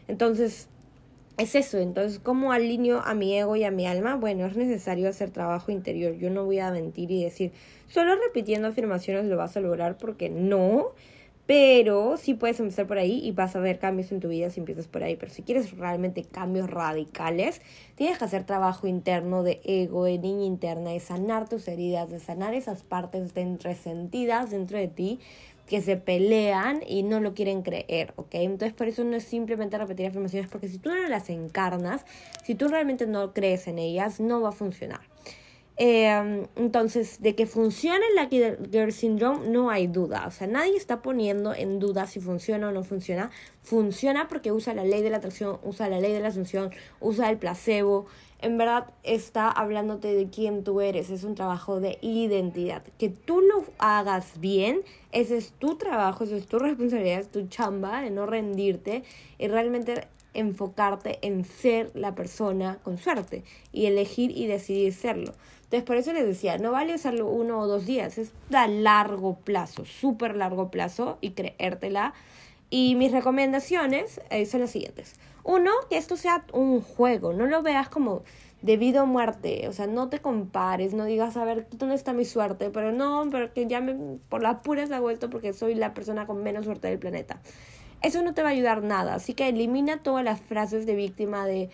Entonces, 0.10 0.68
es 1.38 1.56
eso. 1.56 1.78
Entonces, 1.78 2.20
¿cómo 2.20 2.52
alineo 2.52 3.02
a 3.04 3.13
mi 3.13 3.38
ego 3.38 3.56
y 3.56 3.63
a 3.63 3.72
mi 3.72 3.88
alma? 3.88 4.16
Bueno, 4.16 4.46
es 4.46 4.56
necesario 4.56 5.10
hacer 5.10 5.32
trabajo 5.32 5.72
interior. 5.72 6.16
Yo 6.16 6.30
no 6.30 6.46
voy 6.46 6.60
a 6.60 6.72
mentir 6.72 7.12
y 7.12 7.24
decir, 7.24 7.52
solo 7.88 8.16
repitiendo 8.16 8.68
afirmaciones 8.68 9.25
lo 9.25 9.38
vas 9.38 9.58
a 9.58 9.62
lograr 9.62 9.98
porque 9.98 10.30
no. 10.30 10.92
Pero 11.46 12.16
sí 12.16 12.36
puedes 12.36 12.62
empezar 12.62 12.88
por 12.88 12.98
ahí 12.98 13.20
y 13.22 13.32
vas 13.32 13.54
a 13.58 13.60
ver 13.60 13.78
cambios 13.78 14.13
en 14.13 14.22
tu 14.22 14.30
vida 14.30 14.50
si 14.50 14.62
empiezas 14.62 14.88
por 14.88 15.04
ahí. 15.04 15.18
Pero 15.18 15.30
si 15.30 15.44
quieres 15.44 15.75
realmente 15.78 16.24
cambios 16.24 16.70
radicales, 16.70 17.62
tienes 17.96 18.18
que 18.18 18.24
hacer 18.24 18.46
trabajo 18.46 18.88
interno 18.88 19.44
de 19.44 19.60
ego, 19.66 20.06
de 20.06 20.18
niña 20.20 20.46
interna, 20.46 20.92
de 20.92 21.02
sanar 21.02 21.50
tus 21.50 21.68
heridas, 21.68 22.10
de 22.10 22.22
sanar 22.22 22.54
esas 22.54 22.84
partes 22.84 23.34
de 23.34 23.58
resentidas 23.62 24.52
dentro 24.52 24.78
de 24.78 24.88
ti 24.88 25.20
que 25.67 25.82
se 25.82 25.98
pelean 25.98 26.82
y 26.88 27.03
no 27.03 27.20
lo 27.20 27.34
quieren 27.34 27.62
creer, 27.62 28.13
¿ok? 28.17 28.36
Entonces 28.36 28.74
por 28.74 28.88
eso 28.88 29.03
no 29.03 29.15
es 29.15 29.24
simplemente 29.24 29.77
repetir 29.77 30.08
afirmaciones, 30.08 30.50
porque 30.50 30.67
si 30.67 30.77
tú 30.77 30.89
no 30.89 31.08
las 31.08 31.29
encarnas, 31.29 32.05
si 32.43 32.55
tú 32.55 32.67
realmente 32.67 33.08
no 33.08 33.34
crees 33.34 33.67
en 33.67 33.79
ellas, 33.79 34.20
no 34.20 34.41
va 34.41 34.50
a 34.50 34.53
funcionar. 34.53 35.12
Eh, 35.77 36.48
entonces, 36.56 37.22
de 37.22 37.36
que 37.36 37.48
funcione 37.48 38.06
el 38.10 38.24
Lucky 38.24 38.70
Girl 38.72 38.92
Syndrome, 38.92 39.48
no 39.48 39.70
hay 39.70 39.88
duda. 39.88 40.25
O 40.27 40.32
sea, 40.32 40.48
nadie 40.48 40.77
está 40.77 41.01
poniendo 41.01 41.53
en 41.53 41.80
duda 41.80 42.06
si 42.06 42.20
funciona 42.20 42.70
o 42.70 42.72
no 42.72 42.84
funciona. 42.84 43.32
Funciona 43.63 44.27
porque 44.27 44.51
usa 44.51 44.74
la 44.74 44.84
ley 44.84 45.01
de 45.01 45.10
la 45.10 45.18
atracción, 45.18 45.60
usa 45.63 45.89
la 45.89 46.00
ley 46.00 46.13
de 46.13 46.20
la 46.20 46.27
asunción, 46.27 46.72
usa 47.00 47.30
el 47.30 47.38
placebo. 47.38 48.06
En 48.39 48.58
verdad 48.58 48.88
está 49.03 49.50
hablándote 49.50 50.13
de 50.13 50.30
quién 50.30 50.63
tú 50.63 50.82
eres. 50.82 51.10
Es 51.10 51.24
un 51.24 51.34
trabajo 51.34 51.80
de 51.80 51.98
identidad. 52.01 52.84
Que 53.00 53.10
tú 53.10 53.42
lo 53.42 53.63
hagas 53.80 54.39
bien, 54.39 54.82
ese 55.12 55.38
es 55.38 55.53
tu 55.53 55.77
trabajo, 55.77 56.25
esa 56.25 56.36
es 56.36 56.46
tu 56.46 56.60
responsabilidad, 56.60 57.22
es 57.22 57.30
tu 57.30 57.48
chamba 57.48 58.01
de 58.01 58.12
no 58.12 58.25
rendirte 58.25 59.03
y 59.39 59.48
realmente 59.48 60.08
enfocarte 60.34 61.20
en 61.22 61.46
ser 61.46 61.92
la 61.94 62.16
persona 62.16 62.80
con 62.84 62.98
suerte 62.98 63.44
y 63.72 63.86
elegir 63.86 64.32
y 64.36 64.48
decidir 64.48 64.94
serlo. 64.94 65.34
Entonces, 65.63 65.84
por 65.84 65.98
eso 65.98 66.13
les 66.13 66.25
decía, 66.25 66.58
no 66.58 66.72
vale 66.72 66.94
usarlo 66.94 67.28
uno 67.28 67.60
o 67.60 67.68
dos 67.68 67.86
días, 67.86 68.18
es 68.18 68.32
a 68.54 68.68
largo 68.68 69.38
plazo, 69.38 69.86
súper 69.86 70.36
largo 70.36 70.70
plazo 70.70 71.18
y 71.20 71.32
creértela. 71.32 72.13
Y 72.70 72.96
mis 72.96 73.12
recomendaciones 73.12 74.22
eh, 74.30 74.46
son 74.46 74.62
las 74.62 74.72
siguientes. 74.72 75.16
Uno, 75.44 75.72
que 75.90 75.98
esto 75.98 76.16
sea 76.16 76.46
un 76.54 76.82
juego, 76.82 77.34
no 77.34 77.46
lo 77.46 77.62
veas 77.62 77.90
como 77.90 78.24
debido 78.63 79.02
a 79.02 79.06
muerte, 79.06 79.68
o 79.68 79.74
sea, 79.74 79.88
no 79.88 80.08
te 80.10 80.20
compares, 80.20 80.94
no 80.94 81.04
digas, 81.04 81.36
a 81.36 81.44
ver, 81.44 81.68
¿dónde 81.72 81.96
está 81.96 82.13
mi 82.13 82.24
suerte? 82.24 82.70
Pero 82.70 82.94
no, 82.94 83.28
porque 83.30 83.68
ya 83.68 83.82
me, 83.82 84.18
por 84.30 84.42
las 84.42 84.60
puras 84.60 84.90
hago 84.92 85.10
esto 85.10 85.30
porque 85.30 85.52
soy 85.52 85.75
la 85.75 85.94
persona 85.94 86.25
con 86.25 86.42
menos 86.42 86.63
suerte 86.63 86.88
del 86.88 86.98
planeta. 86.98 87.42
Eso 88.03 88.22
no 88.22 88.33
te 88.33 88.43
va 88.43 88.50
a 88.50 88.51
ayudar 88.51 88.83
nada, 88.83 89.15
así 89.15 89.33
que 89.33 89.48
elimina 89.48 90.03
todas 90.03 90.24
las 90.25 90.41
frases 90.41 90.86
de 90.86 90.93
víctima 90.93 91.48
de 91.48 91.69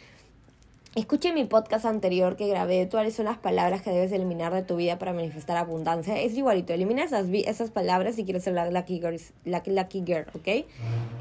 Escuche 0.96 1.32
mi 1.34 1.46
podcast 1.46 1.86
anterior 1.86 2.36
que 2.36 2.48
grabé, 2.48 2.90
cuáles 2.90 3.14
son 3.14 3.26
las 3.26 3.38
palabras 3.38 3.84
que 3.84 3.92
debes 3.92 4.12
eliminar 4.12 4.52
de 4.52 4.64
tu 4.64 4.76
vida 4.76 4.98
para 4.98 5.14
manifestar 5.14 5.56
abundancia. 5.56 6.20
Es 6.20 6.36
igualito, 6.36 6.74
elimina 6.74 7.04
esas, 7.04 7.28
esas 7.32 7.70
palabras 7.70 8.16
si 8.16 8.24
quieres 8.26 8.44
ser 8.44 8.56
la 8.56 8.72
lucky 8.72 9.00
girl, 9.00 9.22
lucky 9.46 10.04
girl 10.04 10.26
¿ok? 10.34 10.66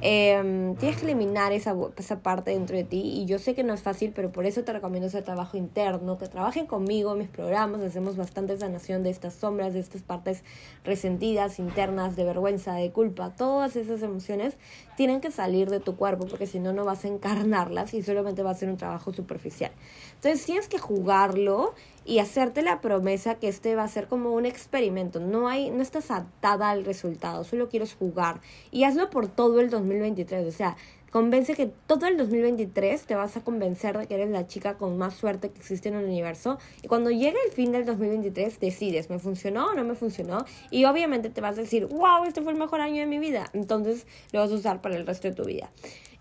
Em, 0.00 0.74
tienes 0.76 0.96
que 0.96 1.04
eliminar 1.04 1.52
esa, 1.52 1.76
esa 1.98 2.20
parte 2.22 2.52
dentro 2.52 2.78
de 2.78 2.84
ti 2.84 2.98
y 2.98 3.26
yo 3.26 3.38
sé 3.38 3.54
que 3.54 3.62
no 3.62 3.74
es 3.74 3.82
fácil, 3.82 4.12
pero 4.14 4.32
por 4.32 4.46
eso 4.46 4.64
te 4.64 4.72
recomiendo 4.72 5.08
ese 5.08 5.20
trabajo 5.20 5.58
interno, 5.58 6.16
que 6.16 6.28
trabajen 6.28 6.64
conmigo 6.64 7.12
en 7.12 7.18
mis 7.18 7.28
programas, 7.28 7.82
hacemos 7.82 8.16
bastante 8.16 8.56
sanación 8.56 9.02
de 9.02 9.10
estas 9.10 9.34
sombras, 9.34 9.74
de 9.74 9.80
estas 9.80 10.00
partes 10.00 10.44
resentidas, 10.82 11.58
internas, 11.58 12.16
de 12.16 12.24
vergüenza, 12.24 12.72
de 12.72 12.90
culpa, 12.90 13.34
todas 13.36 13.76
esas 13.76 14.02
emociones 14.02 14.56
tienen 14.96 15.20
que 15.20 15.30
salir 15.30 15.68
de 15.68 15.78
tu 15.78 15.96
cuerpo 15.96 16.26
porque 16.26 16.46
si 16.46 16.58
no, 16.58 16.72
no 16.72 16.86
vas 16.86 17.04
a 17.04 17.08
encarnarlas 17.08 17.92
y 17.92 18.02
solamente 18.02 18.42
va 18.42 18.52
a 18.52 18.54
ser 18.54 18.70
un 18.70 18.78
trabajo 18.78 19.12
superficial. 19.12 19.57
Entonces 19.66 20.44
tienes 20.44 20.68
que 20.68 20.78
jugarlo 20.78 21.74
y 22.04 22.20
hacerte 22.20 22.62
la 22.62 22.80
promesa 22.80 23.36
que 23.36 23.48
este 23.48 23.76
va 23.76 23.84
a 23.84 23.88
ser 23.88 24.08
como 24.08 24.32
un 24.32 24.46
experimento. 24.46 25.20
No 25.20 25.48
hay, 25.48 25.70
no 25.70 25.82
estás 25.82 26.10
atada 26.10 26.70
al 26.70 26.84
resultado, 26.84 27.44
solo 27.44 27.68
quieres 27.68 27.94
jugar. 27.94 28.40
Y 28.70 28.84
hazlo 28.84 29.10
por 29.10 29.28
todo 29.28 29.60
el 29.60 29.68
2023. 29.68 30.46
O 30.46 30.50
sea, 30.50 30.76
convence 31.10 31.54
que 31.54 31.70
todo 31.86 32.06
el 32.06 32.16
2023 32.16 33.04
te 33.04 33.14
vas 33.14 33.36
a 33.36 33.42
convencer 33.42 33.98
de 33.98 34.06
que 34.06 34.14
eres 34.14 34.30
la 34.30 34.46
chica 34.46 34.78
con 34.78 34.98
más 34.98 35.14
suerte 35.14 35.50
que 35.50 35.58
existe 35.58 35.88
en 35.88 35.96
el 35.96 36.04
universo. 36.06 36.58
Y 36.82 36.88
cuando 36.88 37.10
llegue 37.10 37.36
el 37.46 37.52
fin 37.52 37.72
del 37.72 37.84
2023, 37.84 38.58
decides, 38.58 39.10
¿me 39.10 39.18
funcionó 39.18 39.66
o 39.66 39.74
no 39.74 39.84
me 39.84 39.94
funcionó? 39.94 40.44
Y 40.70 40.84
obviamente 40.86 41.30
te 41.30 41.40
vas 41.40 41.58
a 41.58 41.60
decir, 41.60 41.86
wow, 41.86 42.24
este 42.26 42.42
fue 42.42 42.52
el 42.52 42.58
mejor 42.58 42.80
año 42.80 43.00
de 43.00 43.06
mi 43.06 43.18
vida. 43.18 43.50
Entonces 43.52 44.06
lo 44.32 44.40
vas 44.40 44.50
a 44.50 44.54
usar 44.54 44.80
para 44.80 44.96
el 44.96 45.06
resto 45.06 45.28
de 45.28 45.34
tu 45.34 45.44
vida. 45.44 45.70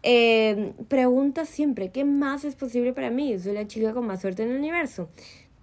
Eh, 0.09 0.71
pregunta 0.87 1.43
siempre, 1.43 1.89
¿qué 1.89 2.05
más 2.05 2.45
es 2.45 2.55
posible 2.55 2.93
para 2.93 3.09
mí? 3.09 3.37
Soy 3.39 3.51
la 3.51 3.67
chica 3.67 3.93
con 3.93 4.07
más 4.07 4.21
suerte 4.21 4.43
en 4.43 4.51
el 4.51 4.57
universo. 4.57 5.09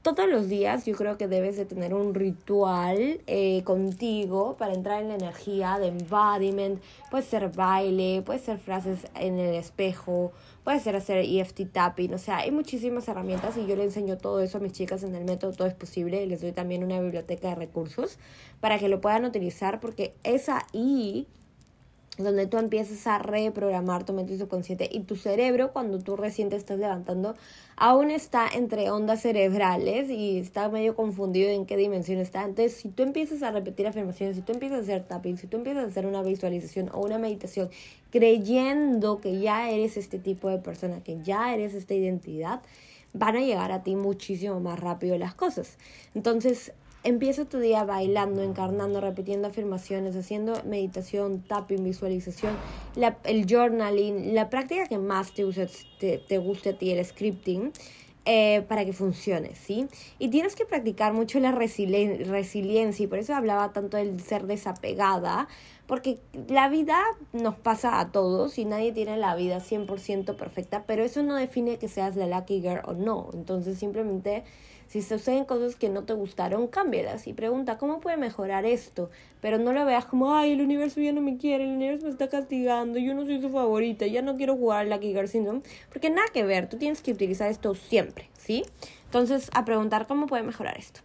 Todos 0.02 0.28
los 0.28 0.50
días 0.50 0.84
yo 0.84 0.94
creo 0.96 1.16
que 1.16 1.28
debes 1.28 1.56
de 1.56 1.64
tener 1.64 1.94
un 1.94 2.12
ritual 2.12 3.22
eh, 3.26 3.62
contigo 3.64 4.56
para 4.58 4.74
entrar 4.74 5.00
en 5.00 5.08
la 5.08 5.14
energía 5.14 5.78
de 5.78 5.86
embodiment. 5.86 6.78
Puede 7.10 7.24
ser 7.24 7.52
baile, 7.52 8.20
puede 8.20 8.38
ser 8.38 8.58
frases 8.58 9.06
en 9.14 9.38
el 9.38 9.54
espejo, 9.54 10.32
puede 10.62 10.78
ser 10.78 10.94
hacer 10.94 11.24
EFT 11.24 11.72
tapping. 11.72 12.12
O 12.12 12.18
sea, 12.18 12.36
hay 12.36 12.50
muchísimas 12.50 13.08
herramientas 13.08 13.56
y 13.56 13.66
yo 13.66 13.76
le 13.76 13.84
enseño 13.84 14.18
todo 14.18 14.40
eso 14.40 14.58
a 14.58 14.60
mis 14.60 14.72
chicas 14.72 15.04
en 15.04 15.14
el 15.14 15.24
método 15.24 15.52
Todo 15.52 15.68
es 15.68 15.74
Posible. 15.74 16.22
Y 16.22 16.26
les 16.26 16.42
doy 16.42 16.52
también 16.52 16.84
una 16.84 17.00
biblioteca 17.00 17.48
de 17.48 17.54
recursos 17.54 18.18
para 18.60 18.78
que 18.78 18.90
lo 18.90 19.00
puedan 19.00 19.24
utilizar 19.24 19.80
porque 19.80 20.12
es 20.22 20.50
ahí 20.50 21.26
donde 22.18 22.46
tú 22.46 22.58
empiezas 22.58 23.06
a 23.06 23.18
reprogramar 23.18 24.04
tu 24.04 24.12
mente 24.12 24.38
subconsciente 24.38 24.88
y 24.90 25.00
tu 25.00 25.16
cerebro 25.16 25.72
cuando 25.72 25.98
tú 25.98 26.16
recién 26.16 26.48
te 26.48 26.56
estás 26.56 26.78
levantando 26.78 27.34
aún 27.76 28.10
está 28.10 28.48
entre 28.54 28.90
ondas 28.90 29.22
cerebrales 29.22 30.08
y 30.10 30.38
está 30.38 30.68
medio 30.68 30.94
confundido 30.94 31.50
en 31.50 31.66
qué 31.66 31.76
dimensión 31.76 32.18
está. 32.18 32.44
Entonces, 32.44 32.74
si 32.76 32.88
tú 32.88 33.02
empiezas 33.02 33.42
a 33.42 33.50
repetir 33.50 33.86
afirmaciones, 33.86 34.36
si 34.36 34.42
tú 34.42 34.52
empiezas 34.52 34.78
a 34.78 34.82
hacer 34.82 35.04
tapping, 35.04 35.38
si 35.38 35.46
tú 35.46 35.56
empiezas 35.56 35.84
a 35.84 35.88
hacer 35.88 36.06
una 36.06 36.22
visualización 36.22 36.90
o 36.92 37.00
una 37.00 37.18
meditación 37.18 37.70
creyendo 38.10 39.20
que 39.20 39.40
ya 39.40 39.70
eres 39.70 39.96
este 39.96 40.18
tipo 40.18 40.48
de 40.48 40.58
persona, 40.58 41.02
que 41.02 41.18
ya 41.22 41.52
eres 41.52 41.74
esta 41.74 41.94
identidad, 41.94 42.62
van 43.12 43.36
a 43.36 43.40
llegar 43.40 43.72
a 43.72 43.82
ti 43.82 43.96
muchísimo 43.96 44.60
más 44.60 44.78
rápido 44.78 45.18
las 45.18 45.34
cosas. 45.34 45.78
Entonces, 46.14 46.72
Empieza 47.04 47.44
tu 47.44 47.58
día 47.58 47.84
bailando, 47.84 48.42
encarnando, 48.42 48.98
repitiendo 48.98 49.46
afirmaciones, 49.46 50.16
haciendo 50.16 50.54
meditación, 50.64 51.42
tapping, 51.42 51.84
visualización, 51.84 52.56
el 53.24 53.46
journaling, 53.46 54.34
la 54.34 54.48
práctica 54.48 54.86
que 54.86 54.96
más 54.96 55.34
te, 55.34 55.44
te, 56.26 56.38
guste 56.38 56.70
a 56.70 56.78
ti, 56.78 56.90
el 56.92 57.04
scripting. 57.04 57.72
Eh, 58.26 58.64
para 58.68 58.86
que 58.86 58.94
funcione, 58.94 59.54
¿sí? 59.54 59.86
Y 60.18 60.28
tienes 60.28 60.56
que 60.56 60.64
practicar 60.64 61.12
mucho 61.12 61.38
la 61.40 61.52
resiliencia 61.52 63.04
y 63.04 63.06
por 63.06 63.18
eso 63.18 63.34
hablaba 63.34 63.74
tanto 63.74 63.98
del 63.98 64.18
ser 64.18 64.46
desapegada, 64.46 65.46
porque 65.86 66.20
la 66.48 66.70
vida 66.70 66.98
nos 67.34 67.54
pasa 67.56 68.00
a 68.00 68.12
todos 68.12 68.56
y 68.56 68.64
nadie 68.64 68.92
tiene 68.92 69.18
la 69.18 69.36
vida 69.36 69.58
100% 69.58 70.36
perfecta, 70.36 70.84
pero 70.86 71.04
eso 71.04 71.22
no 71.22 71.34
define 71.34 71.76
que 71.76 71.88
seas 71.88 72.16
la 72.16 72.26
lucky 72.26 72.62
girl 72.62 72.80
o 72.86 72.94
no, 72.94 73.28
entonces 73.34 73.78
simplemente 73.78 74.44
si 74.94 75.02
suceden 75.02 75.44
cosas 75.44 75.74
que 75.74 75.88
no 75.88 76.04
te 76.04 76.12
gustaron, 76.12 76.68
cámbialas 76.68 77.26
y 77.26 77.32
pregunta, 77.32 77.78
¿cómo 77.78 77.98
puede 77.98 78.16
mejorar 78.16 78.64
esto? 78.64 79.10
Pero 79.40 79.58
no 79.58 79.72
lo 79.72 79.84
veas 79.84 80.04
como, 80.04 80.36
ay, 80.36 80.52
el 80.52 80.60
universo 80.60 81.00
ya 81.00 81.10
no 81.10 81.20
me 81.20 81.36
quiere, 81.36 81.64
el 81.64 81.70
universo 81.70 82.04
me 82.04 82.12
está 82.12 82.28
castigando, 82.28 83.00
yo 83.00 83.12
no 83.12 83.24
soy 83.24 83.40
su 83.40 83.50
favorita, 83.50 84.06
ya 84.06 84.22
no 84.22 84.36
quiero 84.36 84.56
jugar 84.56 84.86
Lucky 84.86 85.08
Girl 85.08 85.26
Syndrome. 85.26 85.62
Porque 85.88 86.10
nada 86.10 86.28
que 86.32 86.44
ver, 86.44 86.68
tú 86.68 86.76
tienes 86.76 87.02
que 87.02 87.10
utilizar 87.10 87.50
esto 87.50 87.74
siempre, 87.74 88.30
¿sí? 88.38 88.62
Entonces, 89.06 89.50
a 89.52 89.64
preguntar 89.64 90.06
cómo 90.06 90.28
puede 90.28 90.44
mejorar 90.44 90.78
esto. 90.78 91.00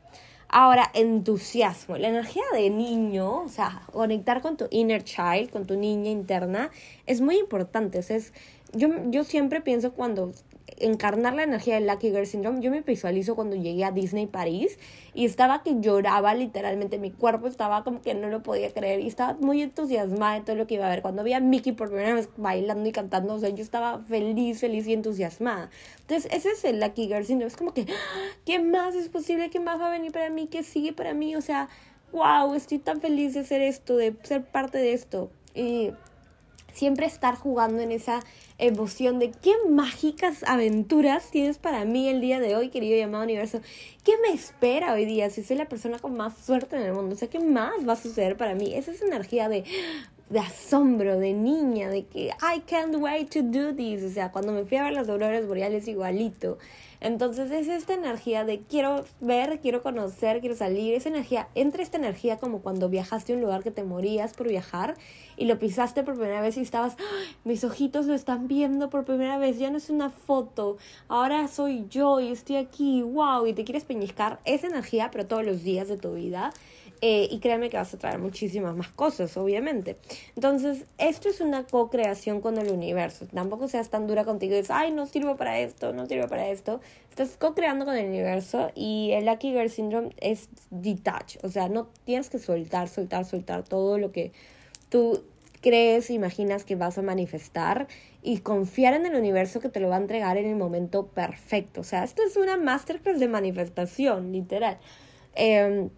Ahora, 0.50 0.92
entusiasmo. 0.94 1.98
La 1.98 2.10
energía 2.10 2.44
de 2.54 2.70
niño, 2.70 3.42
o 3.42 3.50
sea, 3.50 3.82
conectar 3.92 4.44
con 4.44 4.56
tu 4.56 4.68
inner 4.70 5.04
child, 5.04 5.50
con 5.50 5.66
tu 5.66 5.76
niña 5.76 6.12
interna, 6.12 6.70
es 7.08 7.22
muy 7.22 7.40
importante. 7.40 7.98
Es 7.98 8.34
yo, 8.72 8.90
yo 9.10 9.24
siempre 9.24 9.62
pienso 9.62 9.94
cuando 9.94 10.32
encarnar 10.78 11.34
la 11.34 11.44
energía 11.44 11.76
del 11.76 11.88
Lucky 11.88 12.10
Girl 12.10 12.26
Syndrome, 12.26 12.62
yo 12.62 12.72
me 12.72 12.82
visualizo 12.82 13.36
cuando 13.36 13.56
llegué 13.56 13.84
a 13.86 13.92
Disney 13.92 14.28
París 14.28 14.78
y 15.14 15.26
estaba 15.26 15.64
que 15.64 15.80
lloraba 15.80 16.34
literalmente, 16.34 16.98
mi 16.98 17.12
cuerpo 17.12 17.48
estaba 17.48 17.84
como 17.84 18.02
que 18.02 18.14
no 18.14 18.30
lo 18.30 18.44
podía 18.44 18.72
creer 18.72 19.00
y 19.00 19.08
estaba 19.08 19.34
muy 19.40 19.62
entusiasmada 19.62 20.36
de 20.36 20.42
todo 20.42 20.56
lo 20.56 20.68
que 20.68 20.76
iba 20.76 20.86
a 20.86 20.90
ver. 20.90 21.02
Cuando 21.02 21.24
vi 21.24 21.34
a 21.34 21.40
Mickey 21.40 21.74
por 21.74 21.90
primera 21.90 22.14
vez 22.14 22.30
bailando 22.38 22.88
y 22.88 22.92
cantando, 22.92 23.34
o 23.36 23.40
sea, 23.40 23.50
yo 23.50 23.64
estaba 23.64 24.00
feliz, 24.00 24.60
feliz 24.60 24.88
y 24.88 24.94
entusiasmada. 24.94 25.70
Entonces, 26.02 26.32
ese 26.32 26.52
es 26.52 26.64
el 26.64 26.80
Lucky 26.80 27.08
Girl 27.08 27.26
Syndrome, 27.26 27.48
es 27.48 27.58
como 27.58 27.74
que, 27.74 27.82
¡ah! 27.82 28.38
¿qué 28.46 28.60
más 28.60 28.96
es 28.96 29.10
posible? 29.10 29.50
¿Qué 29.50 29.60
más 29.60 29.80
va 29.80 29.88
a 29.88 29.92
venir 29.92 30.12
para 30.12 30.30
mí? 30.30 30.48
¿Qué 30.48 30.64
sigue 30.64 30.94
para 30.94 31.14
mí? 31.14 31.36
O 31.36 31.42
sea, 31.42 31.70
wow, 32.12 32.54
estoy 32.54 32.80
tan 32.80 33.02
feliz 33.02 33.34
de 33.34 33.42
hacer 33.42 33.62
esto, 33.62 33.98
de 33.98 34.16
ser 34.24 34.44
parte 34.44 34.78
de 34.78 34.94
esto. 34.94 35.32
Y 35.54 35.92
siempre 36.80 37.06
estar 37.06 37.36
jugando 37.36 37.82
en 37.82 37.92
esa 37.92 38.22
emoción 38.58 39.20
de 39.20 39.32
qué 39.32 39.54
mágicas 39.70 40.44
aventuras 40.48 41.30
tienes 41.30 41.58
para 41.58 41.84
mí 41.84 42.08
el 42.08 42.22
día 42.22 42.40
de 42.40 42.56
hoy, 42.56 42.70
querido 42.70 42.98
llamado 42.98 43.26
universo. 43.26 43.60
¿Qué 44.06 44.14
me 44.22 44.34
espera 44.34 44.94
hoy 44.94 45.04
día 45.04 45.30
si 45.30 45.44
soy 45.44 45.58
la 45.58 45.68
persona 45.68 46.00
con 46.00 46.16
más 46.16 46.38
suerte 46.38 46.78
en 46.78 46.84
el 46.84 46.94
mundo? 46.94 47.16
O 47.16 47.18
sea, 47.18 47.30
¿qué 47.30 47.42
más 47.42 47.86
va 47.88 47.94
a 47.94 47.96
suceder 47.98 48.38
para 48.38 48.56
mí? 48.56 48.74
Esa 48.74 48.92
es 48.92 49.02
energía 49.02 49.50
de 49.50 49.66
de 50.30 50.40
asombro, 50.40 51.18
de 51.18 51.34
niña, 51.34 51.90
de 51.90 52.06
que 52.06 52.28
I 52.28 52.62
can't 52.68 52.96
wait 52.96 53.34
to 53.34 53.42
do 53.42 53.76
this. 53.76 54.04
O 54.04 54.10
sea, 54.10 54.32
cuando 54.32 54.52
me 54.52 54.66
fui 54.66 54.78
a 54.78 54.84
ver 54.84 54.94
las 54.94 55.10
auroras 55.10 55.48
boreales 55.48 55.88
igualito. 55.88 56.58
Entonces 57.02 57.50
es 57.52 57.70
esta 57.70 57.94
energía 57.94 58.44
de 58.44 58.60
quiero 58.60 59.06
ver, 59.22 59.60
quiero 59.62 59.82
conocer, 59.82 60.42
quiero 60.42 60.56
salir. 60.56 60.94
Esa 60.94 61.10
energía, 61.10 61.48
entra 61.56 61.82
esta 61.82 61.98
energía 61.98 62.38
como 62.38 62.62
cuando 62.62 62.90
viajaste 62.90 63.32
a 63.32 63.36
un 63.38 63.42
lugar 63.42 63.64
que 63.64 63.72
te 63.72 63.84
morías 63.84 64.34
por 64.34 64.50
viajar 64.50 64.96
y 65.38 65.46
lo 65.46 65.58
pisaste 65.58 66.04
por 66.04 66.16
primera 66.16 66.42
vez 66.42 66.58
y 66.58 66.62
estabas, 66.62 66.98
¡Ah! 67.00 67.34
mis 67.46 67.64
ojitos 67.64 68.06
lo 68.06 68.14
están 68.14 68.50
viendo 68.50 68.90
por 68.90 69.06
primera 69.06 69.38
vez, 69.38 69.58
ya 69.58 69.70
no 69.70 69.78
es 69.78 69.90
una 69.90 70.10
foto, 70.10 70.78
ahora 71.08 71.48
soy 71.48 71.86
yo 71.90 72.20
y 72.20 72.28
estoy 72.28 72.58
aquí, 72.58 73.02
wow, 73.02 73.48
y 73.48 73.54
te 73.54 73.64
quieres 73.64 73.86
peñiscar 73.86 74.42
esa 74.44 74.68
energía, 74.68 75.10
pero 75.12 75.26
todos 75.26 75.46
los 75.46 75.64
días 75.64 75.88
de 75.88 75.98
tu 75.98 76.14
vida. 76.14 76.52
Eh, 77.02 77.30
y 77.32 77.40
créeme 77.40 77.70
que 77.70 77.78
vas 77.78 77.94
a 77.94 77.98
traer 77.98 78.20
muchísimas 78.20 78.76
más 78.76 78.90
cosas, 78.90 79.38
obviamente. 79.38 79.96
Entonces, 80.36 80.86
esto 80.98 81.30
es 81.30 81.40
una 81.40 81.64
co-creación 81.64 82.42
con 82.42 82.58
el 82.58 82.72
universo. 82.72 83.26
Tampoco 83.34 83.70
seas 83.70 83.90
tan 83.90 84.06
dura 84.06 84.26
contigo 84.26 84.54
y 84.54 84.58
dices, 84.58 84.72
ay, 84.72 84.92
no 84.92 85.06
sirvo 85.06 85.38
para 85.38 85.60
esto, 85.60 85.94
no 85.94 86.08
sirvo 86.08 86.28
para 86.28 86.50
esto. 86.50 86.82
Estás 87.10 87.38
co-creando 87.38 87.86
con 87.86 87.96
el 87.96 88.06
universo 88.08 88.72
y 88.76 89.12
el 89.14 89.26
Lucky 89.28 89.52
Girl 89.52 89.70
Syndrome 89.70 90.10
es 90.18 90.50
detach. 90.72 91.38
O 91.44 91.48
sea, 91.48 91.70
no 91.70 91.88
tienes 92.04 92.30
que 92.30 92.38
soltar, 92.38 92.90
soltar, 92.90 93.24
soltar 93.24 93.64
todo 93.64 93.98
lo 93.98 94.12
que 94.12 94.34
tú 94.90 95.24
crees, 95.62 96.10
imaginas 96.10 96.66
que 96.66 96.76
vas 96.76 96.98
a 96.98 97.02
manifestar 97.02 97.88
y 98.22 98.40
confiar 98.40 98.94
en 98.94 99.06
el 99.06 99.16
universo 99.16 99.62
que 99.62 99.70
te 99.70 99.80
lo 99.80 99.88
va 99.88 99.96
a 99.96 100.00
entregar 100.00 100.36
en 100.36 100.48
el 100.48 100.56
momento 100.58 101.08
perfecto. 101.08 101.80
O 101.80 101.84
sea, 101.86 102.04
esto 102.04 102.24
es 102.24 102.36
una 102.36 102.58
masterclass 102.58 103.22
de 103.22 103.30
manifestación, 103.30 104.34
literal. 104.34 104.80
Eh, 105.36 105.90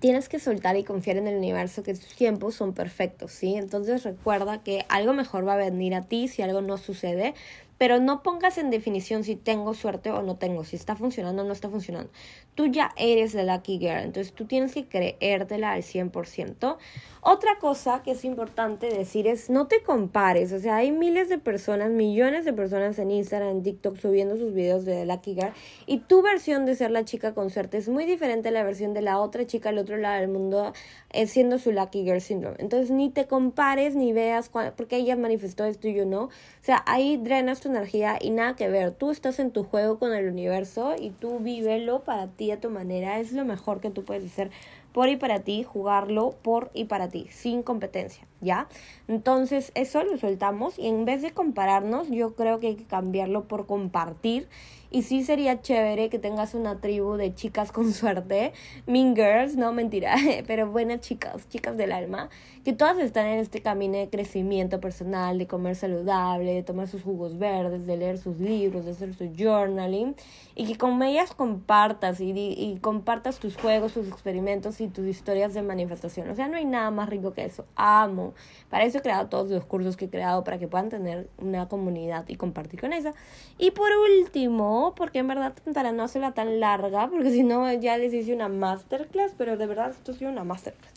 tienes 0.00 0.28
que 0.28 0.38
soltar 0.38 0.76
y 0.76 0.84
confiar 0.84 1.16
en 1.16 1.28
el 1.28 1.36
universo 1.36 1.82
que 1.82 1.94
tus 1.94 2.14
tiempos 2.14 2.54
son 2.54 2.74
perfectos, 2.74 3.32
¿sí? 3.32 3.54
Entonces 3.56 4.02
recuerda 4.04 4.62
que 4.62 4.84
algo 4.88 5.12
mejor 5.12 5.46
va 5.46 5.54
a 5.54 5.56
venir 5.56 5.94
a 5.94 6.02
ti 6.02 6.28
si 6.28 6.42
algo 6.42 6.60
no 6.60 6.78
sucede, 6.78 7.34
pero 7.78 8.00
no 8.00 8.22
pongas 8.22 8.58
en 8.58 8.70
definición 8.70 9.24
si 9.24 9.36
tengo 9.36 9.72
suerte 9.72 10.10
o 10.10 10.22
no 10.22 10.36
tengo, 10.36 10.64
si 10.64 10.76
está 10.76 10.96
funcionando 10.96 11.42
o 11.42 11.46
no 11.46 11.52
está 11.52 11.70
funcionando. 11.70 12.10
Tú 12.54 12.66
ya 12.66 12.90
eres 12.96 13.34
la 13.34 13.56
lucky 13.56 13.78
girl, 13.78 14.02
entonces 14.02 14.32
tú 14.32 14.44
tienes 14.46 14.74
que 14.74 14.88
creértela 14.88 15.72
al 15.72 15.82
100%. 15.82 16.76
Otra 17.20 17.58
cosa 17.58 18.02
que 18.02 18.12
es 18.12 18.24
importante 18.24 18.88
decir 18.88 19.26
es 19.26 19.50
no 19.50 19.66
te 19.66 19.82
compares, 19.82 20.52
o 20.52 20.58
sea, 20.58 20.76
hay 20.76 20.92
miles 20.92 21.28
de 21.28 21.38
personas, 21.38 21.90
millones 21.90 22.44
de 22.44 22.52
personas 22.52 22.98
en 22.98 23.10
Instagram, 23.10 23.50
en 23.50 23.62
TikTok 23.62 23.96
subiendo 23.96 24.36
sus 24.36 24.52
videos 24.52 24.84
de 24.84 25.06
Lucky 25.06 25.34
Girl 25.34 25.52
y 25.86 25.98
tu 25.98 26.22
versión 26.22 26.66
de 26.66 26.74
ser 26.74 26.90
la 26.90 27.04
chica 27.04 27.34
con 27.34 27.50
suerte 27.50 27.78
es 27.78 27.88
muy 27.88 28.04
diferente 28.04 28.48
a 28.48 28.52
la 28.52 28.62
versión 28.62 28.94
de 28.94 29.02
la 29.02 29.18
otra 29.18 29.46
chica 29.46 29.68
al 29.68 29.78
otro 29.78 29.96
lado 29.96 30.20
del 30.20 30.28
mundo 30.28 30.72
eh, 31.10 31.26
siendo 31.26 31.58
su 31.58 31.72
Lucky 31.72 32.04
Girl 32.04 32.20
Syndrome. 32.20 32.56
Entonces 32.58 32.90
ni 32.90 33.10
te 33.10 33.26
compares 33.26 33.94
ni 33.94 34.12
veas 34.12 34.50
porque 34.50 34.96
ella 34.96 35.16
manifestó 35.16 35.64
esto 35.64 35.88
y 35.88 35.94
yo 35.94 36.04
no. 36.04 36.24
O 36.24 36.30
sea, 36.60 36.82
ahí 36.86 37.16
drenas 37.16 37.60
tu 37.60 37.68
energía 37.68 38.18
y 38.20 38.30
nada 38.30 38.56
que 38.56 38.68
ver. 38.68 38.92
Tú 38.92 39.10
estás 39.10 39.38
en 39.38 39.50
tu 39.50 39.64
juego 39.64 39.98
con 39.98 40.14
el 40.14 40.28
universo 40.28 40.94
y 40.98 41.10
tú 41.10 41.38
vívelo 41.38 42.04
para 42.04 42.28
ti 42.28 42.50
a 42.50 42.60
tu 42.60 42.70
manera. 42.70 43.20
Es 43.20 43.32
lo 43.32 43.44
mejor 43.44 43.80
que 43.80 43.90
tú 43.90 44.04
puedes 44.04 44.24
hacer 44.30 44.50
por 44.98 45.08
y 45.08 45.14
para 45.14 45.38
ti, 45.44 45.62
jugarlo 45.62 46.34
por 46.42 46.72
y 46.74 46.86
para 46.86 47.08
ti, 47.08 47.28
sin 47.30 47.62
competencia, 47.62 48.26
¿ya? 48.40 48.66
Entonces 49.06 49.70
eso 49.76 50.02
lo 50.02 50.18
soltamos 50.18 50.76
y 50.76 50.88
en 50.88 51.04
vez 51.04 51.22
de 51.22 51.30
compararnos, 51.30 52.08
yo 52.08 52.34
creo 52.34 52.58
que 52.58 52.66
hay 52.66 52.74
que 52.74 52.84
cambiarlo 52.84 53.46
por 53.46 53.66
compartir. 53.66 54.48
Y 54.90 55.02
sí 55.02 55.22
sería 55.22 55.60
chévere 55.60 56.08
que 56.08 56.18
tengas 56.18 56.54
una 56.54 56.80
tribu 56.80 57.16
de 57.16 57.34
chicas 57.34 57.72
con 57.72 57.92
suerte, 57.92 58.54
mean 58.86 59.14
girls, 59.14 59.54
no 59.54 59.70
mentira, 59.70 60.16
pero 60.46 60.70
buenas 60.70 61.00
chicas, 61.00 61.46
chicas 61.50 61.76
del 61.76 61.92
alma, 61.92 62.30
que 62.64 62.72
todas 62.72 62.98
están 62.98 63.26
en 63.26 63.38
este 63.38 63.60
camino 63.60 63.98
de 63.98 64.08
crecimiento 64.08 64.80
personal, 64.80 65.38
de 65.38 65.46
comer 65.46 65.76
saludable, 65.76 66.54
de 66.54 66.62
tomar 66.62 66.88
sus 66.88 67.02
jugos 67.02 67.38
verdes, 67.38 67.86
de 67.86 67.98
leer 67.98 68.16
sus 68.16 68.40
libros, 68.40 68.86
de 68.86 68.92
hacer 68.92 69.14
su 69.14 69.30
journaling, 69.36 70.16
y 70.54 70.64
que 70.64 70.78
con 70.78 71.02
ellas 71.02 71.34
compartas 71.34 72.20
y, 72.20 72.32
y 72.32 72.78
compartas 72.80 73.38
tus 73.38 73.58
juegos, 73.58 73.92
tus 73.92 74.08
experimentos 74.08 74.80
y 74.80 74.87
tus 74.92 75.06
historias 75.06 75.54
de 75.54 75.62
manifestación. 75.62 76.28
O 76.30 76.34
sea, 76.34 76.48
no 76.48 76.56
hay 76.56 76.64
nada 76.64 76.90
más 76.90 77.08
rico 77.08 77.32
que 77.32 77.44
eso. 77.44 77.64
Amo. 77.76 78.34
Para 78.70 78.84
eso 78.84 78.98
he 78.98 79.02
creado 79.02 79.28
todos 79.28 79.50
los 79.50 79.64
cursos 79.64 79.96
que 79.96 80.06
he 80.06 80.10
creado, 80.10 80.44
para 80.44 80.58
que 80.58 80.68
puedan 80.68 80.88
tener 80.88 81.28
una 81.38 81.68
comunidad 81.68 82.24
y 82.28 82.36
compartir 82.36 82.80
con 82.80 82.92
esa. 82.92 83.14
Y 83.58 83.70
por 83.70 83.90
último, 83.92 84.94
porque 84.96 85.20
en 85.20 85.28
verdad 85.28 85.54
para 85.74 85.92
no 85.92 86.02
hacerla 86.04 86.32
tan 86.32 86.60
larga, 86.60 87.08
porque 87.08 87.30
si 87.32 87.42
no 87.42 87.72
ya 87.72 87.98
les 87.98 88.12
hice 88.14 88.34
una 88.34 88.48
masterclass, 88.48 89.34
pero 89.36 89.56
de 89.56 89.66
verdad 89.66 89.90
esto 89.90 90.12
ha 90.12 90.28
una 90.28 90.44
masterclass. 90.44 90.92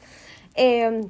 Eh, 0.55 1.01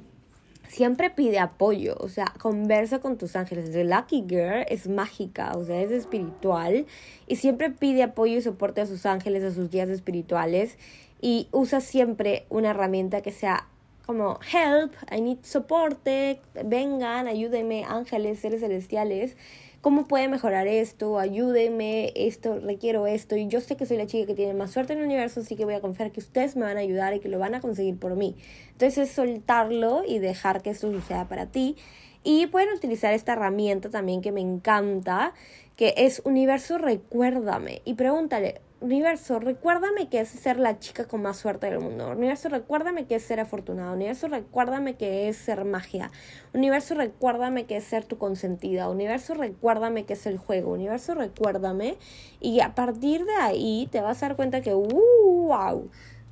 siempre 0.72 1.10
pide 1.10 1.40
apoyo, 1.40 1.98
o 2.00 2.08
sea, 2.08 2.34
conversa 2.40 3.00
con 3.00 3.18
tus 3.18 3.36
ángeles. 3.36 3.72
The 3.72 3.84
Lucky 3.84 4.26
Girl 4.28 4.66
es 4.70 4.88
mágica, 4.88 5.52
o 5.56 5.66
sea, 5.66 5.82
es 5.82 5.92
espiritual 5.92 6.86
y 7.28 7.36
siempre 7.36 7.70
pide 7.72 8.04
apoyo 8.04 8.38
y 8.38 8.42
soporte 8.42 8.80
a 8.80 8.86
sus 8.86 9.06
ángeles, 9.06 9.44
a 9.44 9.52
sus 9.52 9.70
guías 9.70 9.90
espirituales 9.90 10.78
y 11.22 11.48
usa 11.52 11.80
siempre 11.80 12.46
una 12.50 12.72
herramienta 12.72 13.22
que 13.22 13.32
sea 13.32 13.68
como 14.06 14.40
help, 14.52 14.94
I 15.16 15.22
need 15.22 15.38
soporte, 15.44 16.42
vengan, 16.66 17.28
ayúdenme, 17.28 17.86
ángeles, 17.86 18.40
seres 18.40 18.62
celestiales 18.62 19.38
¿Cómo 19.82 20.08
puede 20.08 20.28
mejorar 20.28 20.68
esto? 20.68 21.18
Ayúdenme, 21.18 22.14
esto, 22.16 22.60
requiero 22.60 23.08
esto. 23.08 23.36
Y 23.36 23.48
yo 23.48 23.62
sé 23.62 23.78
que 23.78 23.88
soy 23.88 23.98
la 23.98 24.06
chica 24.06 24.28
que 24.28 24.36
tiene 24.36 24.54
más 24.54 24.70
suerte 24.70 24.94
en 24.94 25.00
el 25.00 25.06
universo, 25.06 25.40
así 25.40 25.56
que 25.56 25.66
voy 25.66 25.74
a 25.74 25.82
confiar 25.82 26.12
que 26.12 26.20
ustedes 26.20 26.56
me 26.56 26.66
van 26.66 26.78
a 26.78 26.82
ayudar 26.82 27.16
y 27.16 27.20
que 27.20 27.30
lo 27.30 27.40
van 27.40 27.56
a 27.56 27.62
conseguir 27.62 27.98
por 27.98 28.16
mí. 28.16 28.36
Entonces 28.74 29.10
es 29.10 29.16
soltarlo 29.16 30.04
y 30.08 30.20
dejar 30.20 30.62
que 30.62 30.70
esto 30.70 30.92
suceda 30.92 31.28
para 31.28 31.48
ti. 31.48 31.78
Y 32.24 32.46
pueden 32.46 32.72
utilizar 32.76 33.12
esta 33.16 33.34
herramienta 33.34 33.90
también 33.90 34.22
que 34.22 34.32
me 34.32 34.42
encanta, 34.42 35.34
que 35.76 35.96
es 35.98 36.22
Universo 36.26 36.78
Recuérdame. 36.78 37.82
Y 37.84 37.96
pregúntale, 37.96 38.62
Universo, 38.82 39.40
recuérdame 39.40 40.10
que 40.10 40.22
es 40.22 40.30
ser 40.30 40.58
la 40.58 40.80
chica 40.80 41.06
con 41.06 41.22
más 41.22 41.38
suerte 41.38 41.68
del 41.68 41.80
mundo. 41.80 42.10
Universo, 42.10 42.50
recuérdame 42.50 43.06
que 43.06 43.14
es 43.14 43.22
ser 43.22 43.40
afortunado. 43.40 43.94
Universo, 43.94 44.28
recuérdame 44.28 44.96
que 44.96 45.30
es 45.30 45.38
ser 45.38 45.66
magia. 45.66 46.10
Universo, 46.52 46.96
recuérdame 46.96 47.66
que 47.68 47.78
es 47.78 47.84
ser 47.84 48.06
tu 48.06 48.18
consentida. 48.18 48.90
Universo, 48.90 49.36
recuérdame 49.36 50.06
que 50.06 50.14
es 50.14 50.26
el 50.26 50.40
juego. 50.40 50.74
Universo, 50.74 51.14
recuérdame. 51.14 51.98
Y 52.40 52.62
a 52.62 52.74
partir 52.74 53.24
de 53.26 53.36
ahí 53.36 53.88
te 53.92 54.02
vas 54.02 54.24
a 54.24 54.30
dar 54.30 54.36
cuenta 54.36 54.62
que, 54.62 54.74
uh, 54.74 55.48
wow, 55.48 55.88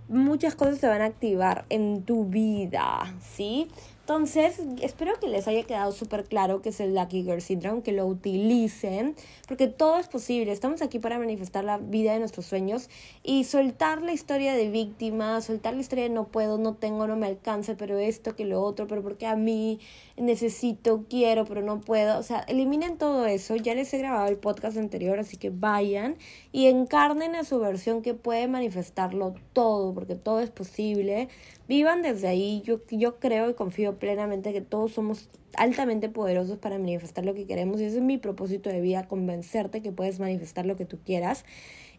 muchas 0.08 0.56
cosas 0.56 0.80
se 0.80 0.88
van 0.88 1.04
a 1.04 1.06
activar 1.06 1.66
en 1.70 2.02
tu 2.02 2.26
vida, 2.26 3.14
¿sí? 3.22 3.68
Entonces, 4.10 4.60
espero 4.82 5.20
que 5.20 5.28
les 5.28 5.48
haya 5.48 5.62
quedado 5.66 5.92
súper 5.92 6.24
claro 6.24 6.64
que 6.64 6.70
es 6.70 6.80
el 6.80 6.96
Lucky 6.96 7.22
Girl 7.22 7.44
Syndrome, 7.44 7.84
que 7.84 7.92
lo 7.92 8.08
utilicen, 8.08 9.16
porque 9.48 9.68
todo 9.68 10.00
es 10.00 10.08
posible. 10.08 10.52
Estamos 10.52 10.82
aquí 10.82 10.98
para 10.98 11.20
manifestar 11.20 11.64
la 11.64 11.78
vida 11.78 12.14
de 12.14 12.18
nuestros 12.18 12.48
sueños 12.48 12.90
y 13.22 13.44
soltar 13.44 14.02
la 14.02 14.12
historia 14.12 14.56
de 14.56 14.72
víctima, 14.72 15.40
soltar 15.42 15.76
la 15.76 15.82
historia 15.82 16.06
de 16.06 16.10
no 16.10 16.24
puedo, 16.24 16.58
no 16.58 16.74
tengo, 16.74 17.06
no 17.06 17.18
me 17.18 17.28
alcance, 17.28 17.76
pero 17.76 18.00
esto, 18.00 18.36
que 18.36 18.46
lo 18.46 18.64
otro, 18.64 18.88
pero 18.88 19.04
porque 19.04 19.28
a 19.28 19.36
mí 19.36 19.80
necesito, 20.20 21.06
quiero, 21.10 21.46
pero 21.46 21.62
no 21.62 21.82
puedo. 21.82 22.20
O 22.20 22.24
sea, 22.24 22.40
eliminen 22.42 22.98
todo 22.98 23.26
eso. 23.26 23.56
Ya 23.56 23.74
les 23.76 23.94
he 23.94 23.98
grabado 23.98 24.28
el 24.28 24.38
podcast 24.38 24.78
anterior, 24.78 25.20
así 25.20 25.38
que 25.38 25.50
vayan 25.50 26.18
y 26.52 26.68
encarnen 26.68 27.36
a 27.36 27.44
su 27.44 27.60
versión 27.60 28.02
que 28.02 28.14
puede 28.14 28.48
manifestarlo 28.48 29.36
todo, 29.54 29.94
porque 29.94 30.16
todo 30.16 30.40
es 30.42 30.50
posible. 30.50 31.30
Vivan 31.68 32.02
desde 32.02 32.28
ahí. 32.28 32.62
Yo, 32.66 32.82
yo 32.90 33.20
creo 33.20 33.50
y 33.50 33.54
confío 33.54 33.98
plenamente 33.98 34.54
que 34.54 34.62
todos 34.62 34.92
somos 34.92 35.30
altamente 35.58 36.10
poderosos 36.10 36.58
para 36.58 36.78
manifestar 36.78 37.26
lo 37.26 37.34
que 37.34 37.48
queremos 37.48 37.82
y 37.82 37.86
ese 37.86 37.98
es 37.98 38.04
mi 38.04 38.18
propósito 38.18 38.70
de 38.70 38.82
vida, 38.82 39.08
convencerte 39.08 39.82
que 39.82 39.92
puedes 39.92 40.20
manifestar 40.20 40.66
lo 40.66 40.78
que 40.78 40.86
tú 40.86 41.00
quieras. 41.04 41.44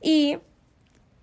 Y 0.01 0.39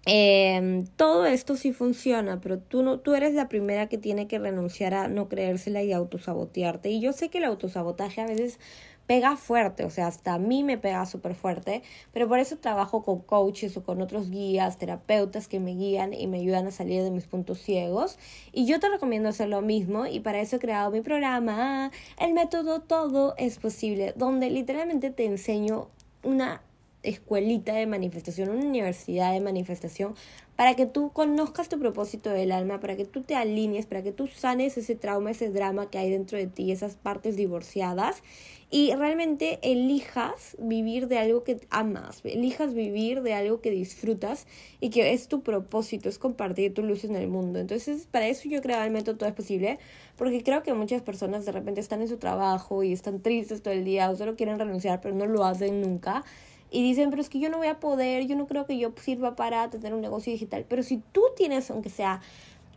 eh, 0.08 0.86
todo 0.96 1.26
esto 1.26 1.58
sí 1.58 1.74
funciona, 1.74 2.40
pero 2.40 2.60
tú, 2.60 2.82
no, 2.82 3.00
tú 3.00 3.14
eres 3.14 3.34
la 3.34 3.50
primera 3.50 3.88
que 3.88 3.98
tiene 3.98 4.28
que 4.28 4.40
renunciar 4.40 4.94
a 4.94 5.10
no 5.10 5.28
creérsela 5.28 5.84
y 5.84 5.92
autosabotearte. 5.92 6.90
Y 6.90 7.02
yo 7.02 7.12
sé 7.12 7.28
que 7.30 7.40
el 7.40 7.44
autosabotaje 7.44 8.22
a 8.22 8.26
veces 8.26 8.58
pega 9.06 9.36
fuerte, 9.36 9.84
o 9.86 9.90
sea, 9.90 10.08
hasta 10.08 10.34
a 10.34 10.40
mí 10.40 10.64
me 10.64 10.78
pega 10.78 11.06
súper 11.06 11.36
fuerte, 11.36 11.82
pero 12.14 12.28
por 12.28 12.40
eso 12.40 12.58
trabajo 12.58 13.04
con 13.04 13.20
coaches 13.20 13.76
o 13.76 13.84
con 13.84 14.02
otros 14.02 14.30
guías, 14.30 14.78
terapeutas 14.78 15.48
que 15.48 15.60
me 15.60 15.76
guían 15.76 16.14
y 16.14 16.28
me 16.28 16.40
ayudan 16.40 16.68
a 16.68 16.72
salir 16.72 17.04
de 17.04 17.12
mis 17.12 17.26
puntos 17.26 17.60
ciegos. 17.60 18.18
Y 18.54 18.66
yo 18.66 18.80
te 18.80 18.90
recomiendo 18.90 19.30
hacer 19.30 19.50
lo 19.50 19.62
mismo 19.62 20.06
y 20.06 20.20
para 20.22 20.40
eso 20.40 20.58
he 20.58 20.60
creado 20.60 20.92
mi 20.92 21.02
programa, 21.02 21.92
el 22.18 22.34
método 22.34 22.82
Todo 22.82 23.34
es 23.38 23.60
posible, 23.60 24.14
donde 24.16 24.50
literalmente 24.50 25.10
te 25.10 25.26
enseño 25.26 25.88
una 26.24 26.62
escuelita 27.08 27.74
de 27.74 27.88
manifestación, 27.88 28.50
una 28.50 28.66
universidad 28.66 29.34
de 29.34 29.40
manifestación, 29.40 30.16
para 30.56 30.76
que 30.76 30.88
tú 30.88 31.12
conozcas 31.12 31.70
tu 31.70 31.80
propósito 31.80 32.32
del 32.32 32.52
alma, 32.52 32.80
para 32.80 32.96
que 32.96 33.06
tú 33.06 33.22
te 33.22 33.36
alinees, 33.36 33.86
para 33.86 34.02
que 34.02 34.12
tú 34.12 34.28
sanes 34.28 34.78
ese 34.78 34.96
trauma, 34.96 35.32
ese 35.32 35.50
drama 35.50 35.90
que 35.90 36.00
hay 36.00 36.10
dentro 36.10 36.38
de 36.38 36.48
ti, 36.48 36.72
esas 36.72 36.96
partes 36.96 37.36
divorciadas 37.36 38.24
y 38.70 38.94
realmente 38.96 39.60
elijas 39.62 40.58
vivir 40.60 41.08
de 41.08 41.20
algo 41.20 41.44
que 41.44 41.62
amas, 41.70 42.20
elijas 42.26 42.74
vivir 42.74 43.22
de 43.22 43.34
algo 43.34 43.62
que 43.62 43.72
disfrutas 43.72 44.46
y 44.82 44.90
que 44.90 45.14
es 45.14 45.28
tu 45.28 45.42
propósito, 45.42 46.10
es 46.10 46.20
compartir 46.20 46.74
tu 46.74 46.84
luz 46.84 47.06
en 47.06 47.16
el 47.16 47.30
mundo. 47.30 47.60
Entonces, 47.60 48.08
para 48.12 48.28
eso 48.28 48.50
yo 48.50 48.62
creo 48.62 48.82
el 48.84 48.92
método 48.92 49.18
Todo 49.18 49.30
es 49.30 49.36
Posible, 49.36 49.80
porque 50.18 50.44
creo 50.44 50.64
que 50.64 50.74
muchas 50.74 51.02
personas 51.02 51.46
de 51.46 51.54
repente 51.54 51.80
están 51.80 52.02
en 52.02 52.10
su 52.10 52.18
trabajo 52.18 52.84
y 52.84 52.92
están 52.92 53.22
tristes 53.22 53.62
todo 53.62 53.74
el 53.74 53.86
día 53.86 54.10
o 54.10 54.16
solo 54.16 54.36
quieren 54.36 54.60
renunciar, 54.60 55.00
pero 55.00 55.16
no 55.16 55.28
lo 55.28 55.46
hacen 55.46 55.82
nunca. 55.82 56.26
Y 56.70 56.84
dicen, 56.84 57.10
pero 57.10 57.22
es 57.22 57.30
que 57.30 57.40
yo 57.40 57.50
no 57.50 57.58
voy 57.58 57.68
a 57.68 57.80
poder, 57.80 58.28
yo 58.28 58.36
no 58.36 58.48
creo 58.48 58.66
que 58.66 58.78
yo 58.78 58.92
sirva 59.02 59.36
para 59.36 59.70
tener 59.70 59.94
un 59.94 60.02
negocio 60.02 60.32
digital. 60.32 60.66
Pero 60.68 60.84
si 60.84 61.02
tú 61.12 61.24
tienes, 61.36 61.72
aunque 61.72 61.90
sea 61.90 62.22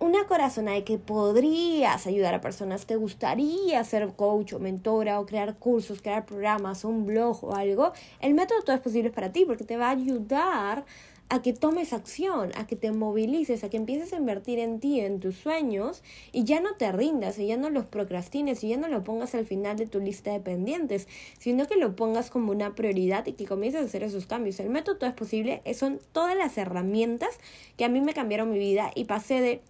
una 0.01 0.25
corazonada 0.27 0.77
de 0.77 0.85
que 0.85 0.99
podrías 0.99 2.07
ayudar 2.07 2.35
a 2.35 2.41
personas, 2.41 2.87
te 2.87 2.97
gustaría 2.97 3.85
ser 3.85 4.09
coach 4.15 4.55
o 4.55 4.59
mentora 4.59 5.21
o 5.21 5.27
crear 5.27 5.57
cursos, 5.57 6.01
crear 6.01 6.25
programas, 6.25 6.85
un 6.85 7.05
blog 7.05 7.45
o 7.45 7.55
algo, 7.55 7.93
el 8.21 8.33
método 8.33 8.63
todo 8.63 8.75
es 8.75 8.83
posible 8.83 9.11
para 9.11 9.31
ti 9.31 9.45
porque 9.45 9.65
te 9.65 9.77
va 9.77 9.89
a 9.89 9.91
ayudar 9.91 10.87
a 11.31 11.43
que 11.43 11.53
tomes 11.53 11.93
acción, 11.93 12.51
a 12.57 12.67
que 12.67 12.77
te 12.77 12.91
movilices, 12.91 13.65
a 13.65 13.71
que 13.71 13.77
empieces 13.77 14.13
a 14.13 14.17
invertir 14.17 14.59
en 14.59 14.81
ti, 14.81 15.01
en 15.01 15.21
tus 15.21 15.37
sueños 15.37 16.03
y 16.33 16.45
ya 16.45 16.61
no 16.61 16.75
te 16.75 16.91
rindas, 16.91 17.39
y 17.39 17.47
ya 17.47 17.57
no 17.57 17.71
los 17.71 17.87
procrastines, 17.87 18.63
y 18.65 18.69
ya 18.69 18.77
no 18.77 18.89
lo 18.89 19.05
pongas 19.05 19.35
al 19.35 19.47
final 19.47 19.77
de 19.77 19.87
tu 19.87 20.01
lista 20.01 20.33
de 20.33 20.41
pendientes, 20.41 21.07
sino 21.39 21.67
que 21.67 21.77
lo 21.77 21.95
pongas 21.95 22.31
como 22.31 22.51
una 22.51 22.75
prioridad 22.75 23.27
y 23.27 23.33
que 23.35 23.47
comiences 23.47 23.81
a 23.81 23.85
hacer 23.85 24.03
esos 24.03 24.27
cambios. 24.27 24.59
El 24.61 24.71
método 24.71 24.99
todo 24.99 25.09
es 25.09 25.17
posible, 25.17 25.63
son 25.75 26.01
todas 26.13 26.37
las 26.37 26.59
herramientas 26.59 27.39
que 27.77 27.85
a 27.85 27.89
mí 27.89 28.01
me 28.01 28.13
cambiaron 28.13 28.51
mi 28.51 28.59
vida 28.59 28.91
y 28.95 29.05
pasé 29.05 29.41
de 29.41 29.63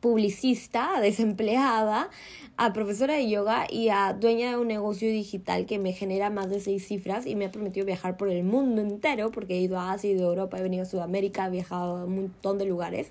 publicista, 0.00 1.00
desempleada, 1.00 2.10
a 2.56 2.72
profesora 2.72 3.14
de 3.14 3.28
yoga 3.28 3.66
y 3.70 3.88
a 3.88 4.12
dueña 4.12 4.50
de 4.50 4.56
un 4.56 4.66
negocio 4.66 5.08
digital 5.08 5.64
que 5.66 5.78
me 5.78 5.92
genera 5.92 6.28
más 6.28 6.50
de 6.50 6.60
seis 6.60 6.86
cifras 6.86 7.26
y 7.26 7.36
me 7.36 7.46
ha 7.46 7.52
permitido 7.52 7.86
viajar 7.86 8.16
por 8.16 8.28
el 8.28 8.42
mundo 8.42 8.82
entero 8.82 9.30
porque 9.30 9.54
he 9.54 9.60
ido 9.60 9.78
a 9.78 9.92
Asia, 9.92 10.10
ido 10.10 10.26
a 10.26 10.30
Europa, 10.30 10.58
he 10.58 10.62
venido 10.62 10.82
a 10.82 10.86
Sudamérica, 10.86 11.46
he 11.46 11.50
viajado 11.50 11.98
a 11.98 12.04
un 12.04 12.14
montón 12.16 12.58
de 12.58 12.64
lugares 12.64 13.10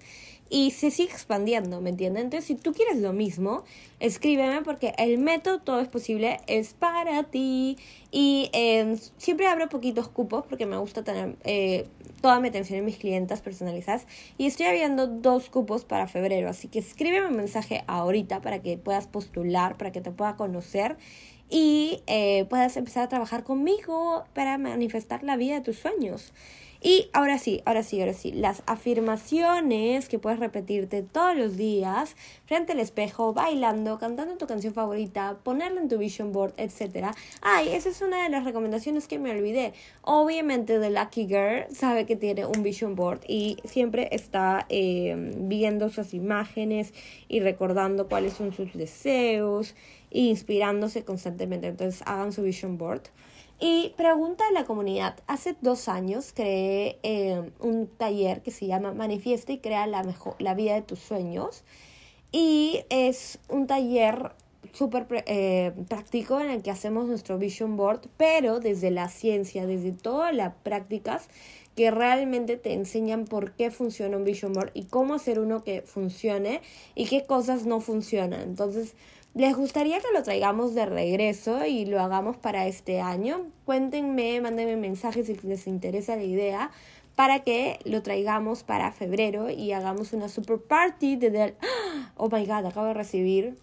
y 0.49 0.71
se 0.71 0.91
sigue 0.91 1.11
expandiendo, 1.11 1.81
¿me 1.81 1.89
entiendes? 1.89 2.23
Entonces, 2.23 2.45
si 2.45 2.55
tú 2.55 2.73
quieres 2.73 2.97
lo 2.97 3.13
mismo, 3.13 3.63
escríbeme 3.99 4.61
porque 4.61 4.93
el 4.97 5.17
método 5.17 5.59
Todo 5.59 5.79
es 5.79 5.87
Posible 5.87 6.39
es 6.47 6.73
para 6.73 7.23
ti. 7.23 7.77
Y 8.11 8.49
eh, 8.53 8.97
siempre 9.17 9.47
abro 9.47 9.69
poquitos 9.69 10.07
cupos 10.07 10.45
porque 10.47 10.65
me 10.65 10.77
gusta 10.77 11.03
tener 11.03 11.35
eh, 11.43 11.87
toda 12.21 12.39
mi 12.39 12.47
atención 12.47 12.79
en 12.79 12.85
mis 12.85 12.97
clientas 12.97 13.41
personalizadas. 13.41 14.07
Y 14.37 14.45
estoy 14.45 14.67
abriendo 14.67 15.07
dos 15.07 15.49
cupos 15.49 15.85
para 15.85 16.07
febrero. 16.07 16.49
Así 16.49 16.67
que 16.67 16.79
escríbeme 16.79 17.27
un 17.27 17.35
mensaje 17.35 17.83
ahorita 17.87 18.41
para 18.41 18.61
que 18.61 18.77
puedas 18.77 19.07
postular, 19.07 19.77
para 19.77 19.91
que 19.91 20.01
te 20.01 20.11
pueda 20.11 20.35
conocer 20.35 20.97
y 21.49 22.01
eh, 22.07 22.45
puedas 22.49 22.75
empezar 22.77 23.03
a 23.03 23.09
trabajar 23.09 23.43
conmigo 23.43 24.25
para 24.33 24.57
manifestar 24.57 25.23
la 25.23 25.37
vida 25.37 25.55
de 25.55 25.61
tus 25.61 25.79
sueños. 25.79 26.33
Y 26.81 27.09
ahora 27.13 27.39
sí, 27.39 27.61
ahora 27.65 27.83
sí, 27.83 27.99
ahora 27.99 28.13
sí, 28.13 28.31
las 28.31 28.63
afirmaciones 28.65 30.07
que 30.09 30.19
puedes 30.19 30.39
repetirte 30.39 31.01
todos 31.01 31.35
los 31.35 31.57
días 31.57 32.15
frente 32.45 32.73
al 32.73 32.79
espejo, 32.79 33.33
bailando, 33.33 33.97
cantando 33.97 34.37
tu 34.37 34.47
canción 34.47 34.73
favorita, 34.73 35.37
ponerla 35.43 35.81
en 35.81 35.89
tu 35.89 35.97
vision 35.97 36.31
board, 36.31 36.53
etc. 36.57 37.07
Ay, 37.41 37.69
esa 37.69 37.89
es 37.89 38.01
una 38.01 38.23
de 38.23 38.29
las 38.29 38.45
recomendaciones 38.45 39.07
que 39.07 39.19
me 39.19 39.31
olvidé. 39.31 39.73
Obviamente 40.03 40.79
The 40.79 40.91
Lucky 40.91 41.27
Girl 41.27 41.65
sabe 41.73 42.05
que 42.05 42.15
tiene 42.15 42.45
un 42.45 42.63
vision 42.63 42.95
board 42.95 43.21
y 43.27 43.57
siempre 43.65 44.09
está 44.11 44.65
eh, 44.69 45.15
viendo 45.37 45.89
sus 45.89 46.13
imágenes 46.13 46.93
y 47.27 47.39
recordando 47.39 48.07
cuáles 48.07 48.33
son 48.33 48.53
sus 48.53 48.73
deseos 48.73 49.75
e 50.11 50.19
inspirándose 50.21 51.03
constantemente. 51.03 51.67
Entonces 51.67 52.01
hagan 52.05 52.31
su 52.31 52.43
vision 52.43 52.77
board. 52.77 53.03
Y 53.59 53.93
pregunta 53.97 54.45
de 54.45 54.53
la 54.53 54.65
comunidad. 54.65 55.15
Hace 55.25 55.55
dos 55.61 55.87
años 55.87 56.31
creé 56.33 56.99
eh, 57.01 57.51
un 57.59 57.87
taller 57.87 58.43
que 58.43 58.51
se 58.51 58.67
llama 58.67 58.93
Manifiesta 58.93 59.51
y 59.51 59.57
crea 59.57 59.87
la, 59.87 60.03
mejor, 60.03 60.35
la 60.37 60.53
vida 60.53 60.75
de 60.75 60.83
tus 60.83 60.99
sueños. 60.99 61.63
Y 62.31 62.81
es 62.89 63.39
un 63.49 63.65
taller 63.65 64.33
súper 64.73 65.07
eh, 65.25 65.73
práctico 65.87 66.39
en 66.39 66.51
el 66.51 66.61
que 66.61 66.69
hacemos 66.69 67.07
nuestro 67.07 67.39
vision 67.39 67.77
board, 67.77 68.01
pero 68.17 68.59
desde 68.59 68.91
la 68.91 69.09
ciencia, 69.09 69.65
desde 69.65 69.91
todas 69.91 70.35
las 70.35 70.53
prácticas 70.53 71.27
que 71.75 71.89
realmente 71.89 72.57
te 72.57 72.73
enseñan 72.73 73.25
por 73.25 73.53
qué 73.53 73.71
funciona 73.71 74.17
un 74.17 74.23
vision 74.23 74.53
board 74.53 74.71
y 74.73 74.83
cómo 74.83 75.15
hacer 75.15 75.39
uno 75.39 75.63
que 75.63 75.81
funcione 75.81 76.61
y 76.93 77.05
qué 77.05 77.25
cosas 77.25 77.65
no 77.65 77.79
funcionan. 77.79 78.41
Entonces, 78.41 78.95
¿Les 79.33 79.55
gustaría 79.55 79.99
que 79.99 80.07
lo 80.13 80.23
traigamos 80.23 80.73
de 80.73 80.85
regreso 80.85 81.65
y 81.65 81.85
lo 81.85 82.01
hagamos 82.01 82.37
para 82.37 82.65
este 82.67 83.01
año? 83.01 83.45
Cuéntenme, 83.65 84.41
mándenme 84.41 84.77
mensajes 84.77 85.27
si 85.27 85.35
les 85.47 85.67
interesa 85.67 86.15
la 86.15 86.23
idea 86.23 86.71
para 87.15 87.39
que 87.39 87.79
lo 87.83 88.01
traigamos 88.03 88.63
para 88.63 88.91
febrero 88.91 89.49
y 89.49 89.71
hagamos 89.73 90.13
una 90.13 90.29
super 90.29 90.59
party 90.59 91.15
de... 91.15 91.55
Oh 92.15 92.29
my 92.29 92.45
god, 92.45 92.65
acabo 92.65 92.87
de 92.87 92.93
recibir 92.93 93.57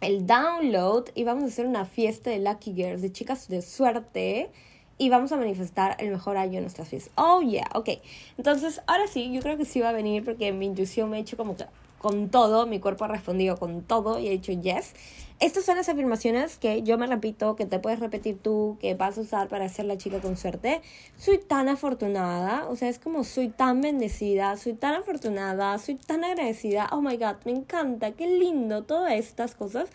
el 0.00 0.26
download 0.26 1.08
y 1.14 1.24
vamos 1.24 1.44
a 1.44 1.46
hacer 1.46 1.66
una 1.66 1.84
fiesta 1.84 2.30
de 2.30 2.38
Lucky 2.38 2.74
Girls, 2.74 3.02
de 3.02 3.12
chicas 3.12 3.48
de 3.48 3.62
suerte 3.62 4.50
y 4.98 5.08
vamos 5.08 5.32
a 5.32 5.36
manifestar 5.36 5.96
el 5.98 6.10
mejor 6.10 6.36
año 6.36 6.58
en 6.58 6.64
nuestras 6.64 6.88
fiestas. 6.88 7.12
Oh 7.16 7.40
yeah, 7.40 7.68
ok. 7.74 7.88
Entonces, 8.36 8.82
ahora 8.86 9.06
sí, 9.06 9.32
yo 9.32 9.40
creo 9.40 9.56
que 9.56 9.64
sí 9.64 9.80
va 9.80 9.90
a 9.90 9.92
venir 9.92 10.24
porque 10.24 10.52
mi 10.52 10.66
intuición 10.66 11.08
me 11.08 11.16
ha 11.16 11.20
hecho 11.20 11.38
como 11.38 11.56
que 11.56 11.64
con 12.00 12.30
todo, 12.30 12.66
mi 12.66 12.80
cuerpo 12.80 13.04
ha 13.04 13.08
respondido 13.08 13.58
con 13.58 13.82
todo 13.82 14.18
y 14.18 14.28
ha 14.28 14.30
dicho 14.30 14.52
yes. 14.52 14.94
Estas 15.38 15.64
son 15.64 15.76
las 15.76 15.88
afirmaciones 15.90 16.56
que 16.56 16.82
yo 16.82 16.96
me 16.96 17.06
repito, 17.06 17.56
que 17.56 17.66
te 17.66 17.78
puedes 17.78 18.00
repetir 18.00 18.38
tú, 18.38 18.78
que 18.80 18.94
vas 18.94 19.18
a 19.18 19.20
usar 19.20 19.48
para 19.48 19.68
ser 19.68 19.84
la 19.84 19.98
chica 19.98 20.18
con 20.20 20.38
suerte. 20.38 20.80
Soy 21.18 21.36
tan 21.38 21.68
afortunada, 21.68 22.66
o 22.68 22.76
sea, 22.76 22.88
es 22.88 22.98
como 22.98 23.22
soy 23.22 23.48
tan 23.48 23.82
bendecida, 23.82 24.56
soy 24.56 24.72
tan 24.72 24.94
afortunada, 24.94 25.76
soy 25.78 25.96
tan 25.96 26.24
agradecida. 26.24 26.88
Oh 26.90 27.02
my 27.02 27.18
god, 27.18 27.36
me 27.44 27.52
encanta, 27.52 28.12
qué 28.12 28.26
lindo, 28.26 28.84
todas 28.84 29.12
estas 29.12 29.54
cosas. 29.54 29.90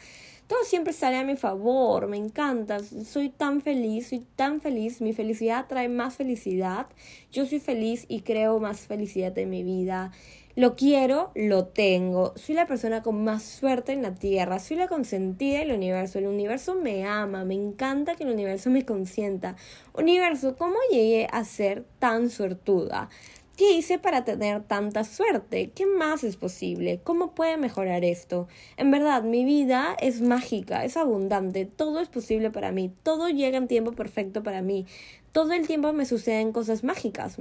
Todo 0.47 0.59
siempre 0.63 0.93
sale 0.93 1.17
a 1.17 1.23
mi 1.23 1.35
favor, 1.37 2.07
me 2.07 2.17
encanta, 2.17 2.77
soy 2.79 3.29
tan 3.29 3.61
feliz, 3.61 4.09
soy 4.09 4.23
tan 4.35 4.61
feliz, 4.61 5.01
mi 5.01 5.11
felicidad 5.11 5.65
trae 5.67 5.89
más 5.89 6.15
felicidad, 6.15 6.85
yo 7.31 7.47
soy 7.47 7.59
feliz 7.59 8.05
y 8.07 8.21
creo 8.21 8.59
más 8.59 8.81
felicidad 8.81 9.35
en 9.39 9.49
mi 9.49 9.63
vida. 9.63 10.11
Lo 10.57 10.77
quiero, 10.77 11.31
lo 11.35 11.65
tengo. 11.65 12.31
Soy 12.37 12.55
la 12.55 12.65
persona 12.65 13.03
con 13.03 13.25
más 13.25 13.43
suerte 13.43 13.91
en 13.91 14.01
la 14.01 14.15
tierra. 14.15 14.59
Soy 14.59 14.77
la 14.77 14.87
consentida 14.87 15.59
del 15.59 15.73
universo. 15.73 16.17
El 16.17 16.27
universo 16.27 16.75
me 16.75 17.03
ama. 17.05 17.43
Me 17.43 17.55
encanta 17.55 18.15
que 18.15 18.23
el 18.23 18.29
universo 18.29 18.69
me 18.69 18.85
consienta. 18.85 19.57
Universo, 19.93 20.55
¿cómo 20.55 20.77
llegué 20.89 21.27
a 21.29 21.43
ser 21.43 21.83
tan 21.99 22.29
suertuda? 22.29 23.09
¿Qué 23.57 23.73
hice 23.73 23.99
para 23.99 24.23
tener 24.23 24.63
tanta 24.63 25.03
suerte? 25.03 25.71
¿Qué 25.75 25.85
más 25.85 26.23
es 26.23 26.37
posible? 26.37 27.01
¿Cómo 27.03 27.35
puede 27.35 27.57
mejorar 27.57 28.05
esto? 28.05 28.47
En 28.77 28.91
verdad, 28.91 29.23
mi 29.23 29.43
vida 29.43 29.97
es 29.99 30.21
mágica, 30.21 30.85
es 30.85 30.95
abundante, 30.95 31.65
todo 31.65 31.99
es 32.01 32.09
posible 32.09 32.49
para 32.49 32.73
mí, 32.73 32.91
todo 33.03 33.29
llega 33.29 33.57
en 33.57 33.69
tiempo 33.69 33.93
perfecto 33.93 34.43
para 34.43 34.61
mí, 34.61 34.85
todo 35.31 35.53
el 35.53 35.67
tiempo 35.67 35.93
me 35.93 36.05
suceden 36.05 36.51
cosas 36.51 36.83
mágicas, 36.83 37.37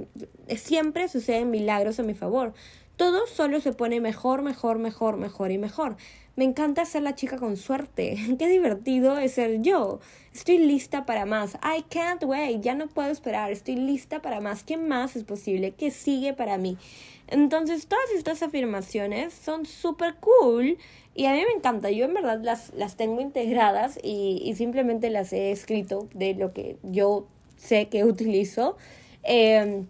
siempre 0.55 1.09
suceden 1.09 1.51
milagros 1.51 1.99
a 1.99 2.03
mi 2.03 2.13
favor 2.13 2.53
todo 2.95 3.27
solo 3.27 3.59
se 3.59 3.73
pone 3.73 3.99
mejor, 3.99 4.41
mejor, 4.41 4.79
mejor, 4.79 5.17
mejor 5.17 5.51
y 5.51 5.57
mejor. 5.57 5.97
Me 6.35 6.43
encanta 6.43 6.83
ser 6.83 7.03
la 7.03 7.15
chica 7.15 7.37
con 7.37 7.55
suerte. 7.55 8.17
Qué 8.39 8.49
divertido 8.49 9.17
es 9.17 9.33
ser 9.33 9.61
yo. 9.61 9.99
Estoy 10.33 10.57
lista 10.57 11.05
para 11.05 11.25
más. 11.25 11.55
I 11.55 11.83
can't 11.89 12.23
wait. 12.23 12.61
Ya 12.61 12.75
no 12.75 12.87
puedo 12.87 13.09
esperar. 13.09 13.51
Estoy 13.51 13.75
lista 13.75 14.21
para 14.21 14.41
más. 14.41 14.63
¿Qué 14.63 14.75
más 14.77 15.15
es 15.15 15.23
posible? 15.23 15.71
¿Qué 15.71 15.91
sigue 15.91 16.33
para 16.33 16.57
mí? 16.57 16.77
Entonces, 17.27 17.87
todas 17.87 18.11
estas 18.13 18.43
afirmaciones 18.43 19.33
son 19.33 19.65
súper 19.65 20.15
cool 20.15 20.77
y 21.15 21.25
a 21.25 21.33
mí 21.33 21.41
me 21.47 21.57
encanta. 21.57 21.89
Yo 21.89 22.05
en 22.05 22.13
verdad 22.13 22.41
las, 22.43 22.73
las 22.75 22.97
tengo 22.97 23.21
integradas 23.21 23.97
y, 24.03 24.41
y 24.43 24.55
simplemente 24.55 25.09
las 25.09 25.31
he 25.31 25.51
escrito 25.51 26.09
de 26.13 26.33
lo 26.33 26.53
que 26.53 26.77
yo 26.83 27.27
sé 27.55 27.87
que 27.87 28.03
utilizo. 28.03 28.75
Eh, 29.23 29.85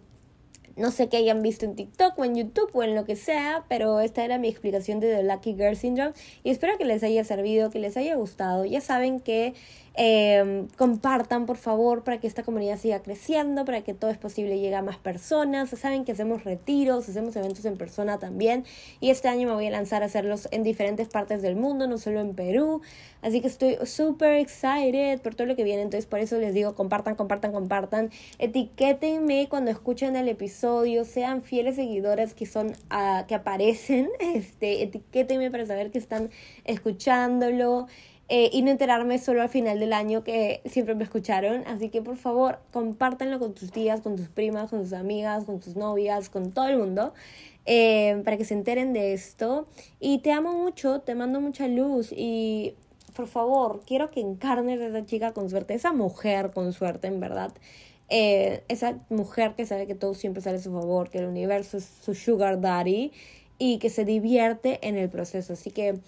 no 0.76 0.90
sé 0.90 1.08
qué 1.08 1.16
hayan 1.16 1.42
visto 1.42 1.64
en 1.64 1.74
TikTok 1.74 2.18
o 2.18 2.24
en 2.24 2.36
YouTube 2.36 2.70
o 2.74 2.82
en 2.82 2.94
lo 2.94 3.04
que 3.04 3.16
sea, 3.16 3.64
pero 3.68 4.00
esta 4.00 4.24
era 4.24 4.38
mi 4.38 4.48
explicación 4.48 5.00
de 5.00 5.14
The 5.14 5.22
Lucky 5.22 5.54
Girl 5.54 5.76
Syndrome 5.76 6.12
y 6.44 6.50
espero 6.50 6.76
que 6.78 6.84
les 6.84 7.02
haya 7.02 7.24
servido, 7.24 7.70
que 7.70 7.78
les 7.78 7.96
haya 7.96 8.14
gustado. 8.14 8.64
Ya 8.64 8.80
saben 8.80 9.20
que 9.20 9.54
Em, 9.98 10.68
compartan, 10.76 11.46
por 11.46 11.56
favor, 11.56 12.04
para 12.04 12.20
que 12.20 12.26
esta 12.26 12.42
comunidad 12.42 12.78
siga 12.78 13.00
creciendo, 13.00 13.64
para 13.64 13.80
que 13.80 13.94
todo 13.94 14.10
es 14.10 14.18
posible 14.18 14.58
llegue 14.58 14.74
a 14.74 14.82
más 14.82 14.98
personas. 14.98 15.70
Saben 15.70 16.04
que 16.04 16.12
hacemos 16.12 16.44
retiros, 16.44 17.08
hacemos 17.08 17.34
eventos 17.34 17.64
en 17.64 17.78
persona 17.78 18.18
también. 18.18 18.64
Y 19.00 19.08
este 19.08 19.28
año 19.28 19.48
me 19.48 19.54
voy 19.54 19.66
a 19.68 19.70
lanzar 19.70 20.02
a 20.02 20.06
hacerlos 20.06 20.48
en 20.50 20.62
diferentes 20.62 21.08
partes 21.08 21.40
del 21.40 21.56
mundo, 21.56 21.86
no 21.86 21.96
solo 21.96 22.20
en 22.20 22.34
Perú. 22.34 22.82
Así 23.22 23.40
que 23.40 23.46
estoy 23.46 23.78
súper 23.86 24.34
excited 24.34 25.20
por 25.22 25.34
todo 25.34 25.46
lo 25.46 25.56
que 25.56 25.64
viene. 25.64 25.80
Entonces, 25.80 26.04
por 26.04 26.20
eso 26.20 26.36
les 26.38 26.52
digo, 26.52 26.74
compartan, 26.74 27.14
compartan, 27.14 27.52
compartan. 27.52 28.10
Etiquétenme 28.38 29.48
cuando 29.48 29.70
escuchen 29.70 30.14
el 30.14 30.28
episodio. 30.28 31.06
Sean 31.06 31.42
fieles 31.42 31.76
seguidores 31.76 32.34
que 32.34 32.44
son 32.44 32.72
uh, 32.92 33.26
que 33.26 33.34
aparecen. 33.34 34.10
Este, 34.36 34.82
etiquétenme 34.82 35.50
para 35.50 35.64
saber 35.64 35.90
que 35.90 35.98
están 35.98 36.28
escuchándolo. 36.64 37.86
Eh, 38.28 38.50
y 38.52 38.62
no 38.62 38.72
enterarme 38.72 39.18
solo 39.18 39.42
al 39.42 39.48
final 39.48 39.78
del 39.78 39.92
año 39.92 40.24
que 40.24 40.60
siempre 40.66 40.94
me 40.94 41.04
escucharon. 41.04 41.62
Así 41.66 41.90
que 41.90 42.02
por 42.02 42.16
favor, 42.16 42.58
compártanlo 42.72 43.38
con 43.38 43.54
tus 43.54 43.70
tías, 43.70 44.00
con 44.00 44.16
tus 44.16 44.28
primas, 44.28 44.70
con 44.70 44.82
tus 44.82 44.92
amigas, 44.92 45.44
con 45.44 45.60
tus 45.60 45.76
novias, 45.76 46.28
con 46.28 46.50
todo 46.52 46.68
el 46.68 46.78
mundo. 46.78 47.12
Eh, 47.66 48.22
para 48.24 48.36
que 48.36 48.44
se 48.44 48.54
enteren 48.54 48.92
de 48.92 49.12
esto. 49.12 49.66
Y 50.00 50.18
te 50.18 50.32
amo 50.32 50.52
mucho, 50.52 51.00
te 51.00 51.14
mando 51.14 51.40
mucha 51.40 51.66
luz 51.68 52.12
y 52.16 52.74
por 53.14 53.26
favor, 53.26 53.80
quiero 53.86 54.10
que 54.10 54.20
encarnes 54.20 54.80
a 54.80 54.86
esa 54.86 55.06
chica 55.06 55.32
con 55.32 55.50
suerte, 55.50 55.74
esa 55.74 55.92
mujer 55.92 56.52
con 56.52 56.72
suerte, 56.72 57.08
en 57.08 57.18
verdad. 57.18 57.52
Eh, 58.08 58.62
esa 58.68 58.98
mujer 59.08 59.54
que 59.56 59.66
sabe 59.66 59.86
que 59.86 59.94
todo 59.96 60.14
siempre 60.14 60.42
sale 60.42 60.58
a 60.58 60.60
su 60.60 60.72
favor, 60.72 61.10
que 61.10 61.18
el 61.18 61.26
universo 61.26 61.78
es 61.78 61.84
su 62.02 62.14
sugar 62.14 62.60
daddy 62.60 63.12
y 63.58 63.78
que 63.78 63.90
se 63.90 64.04
divierte 64.04 64.78
en 64.86 64.96
el 64.96 65.08
proceso. 65.08 65.54
Así 65.54 65.70
que 65.70 65.98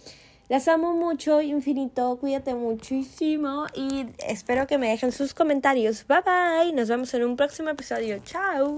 las 0.48 0.68
amo 0.68 0.94
mucho, 0.94 1.40
infinito, 1.42 2.16
cuídate 2.18 2.54
muchísimo 2.54 3.66
y 3.74 4.06
espero 4.26 4.66
que 4.66 4.78
me 4.78 4.88
dejen 4.88 5.12
sus 5.12 5.34
comentarios. 5.34 6.06
Bye 6.06 6.22
bye, 6.22 6.72
nos 6.72 6.88
vemos 6.88 7.12
en 7.14 7.24
un 7.24 7.36
próximo 7.36 7.70
episodio. 7.70 8.18
Chao. 8.20 8.76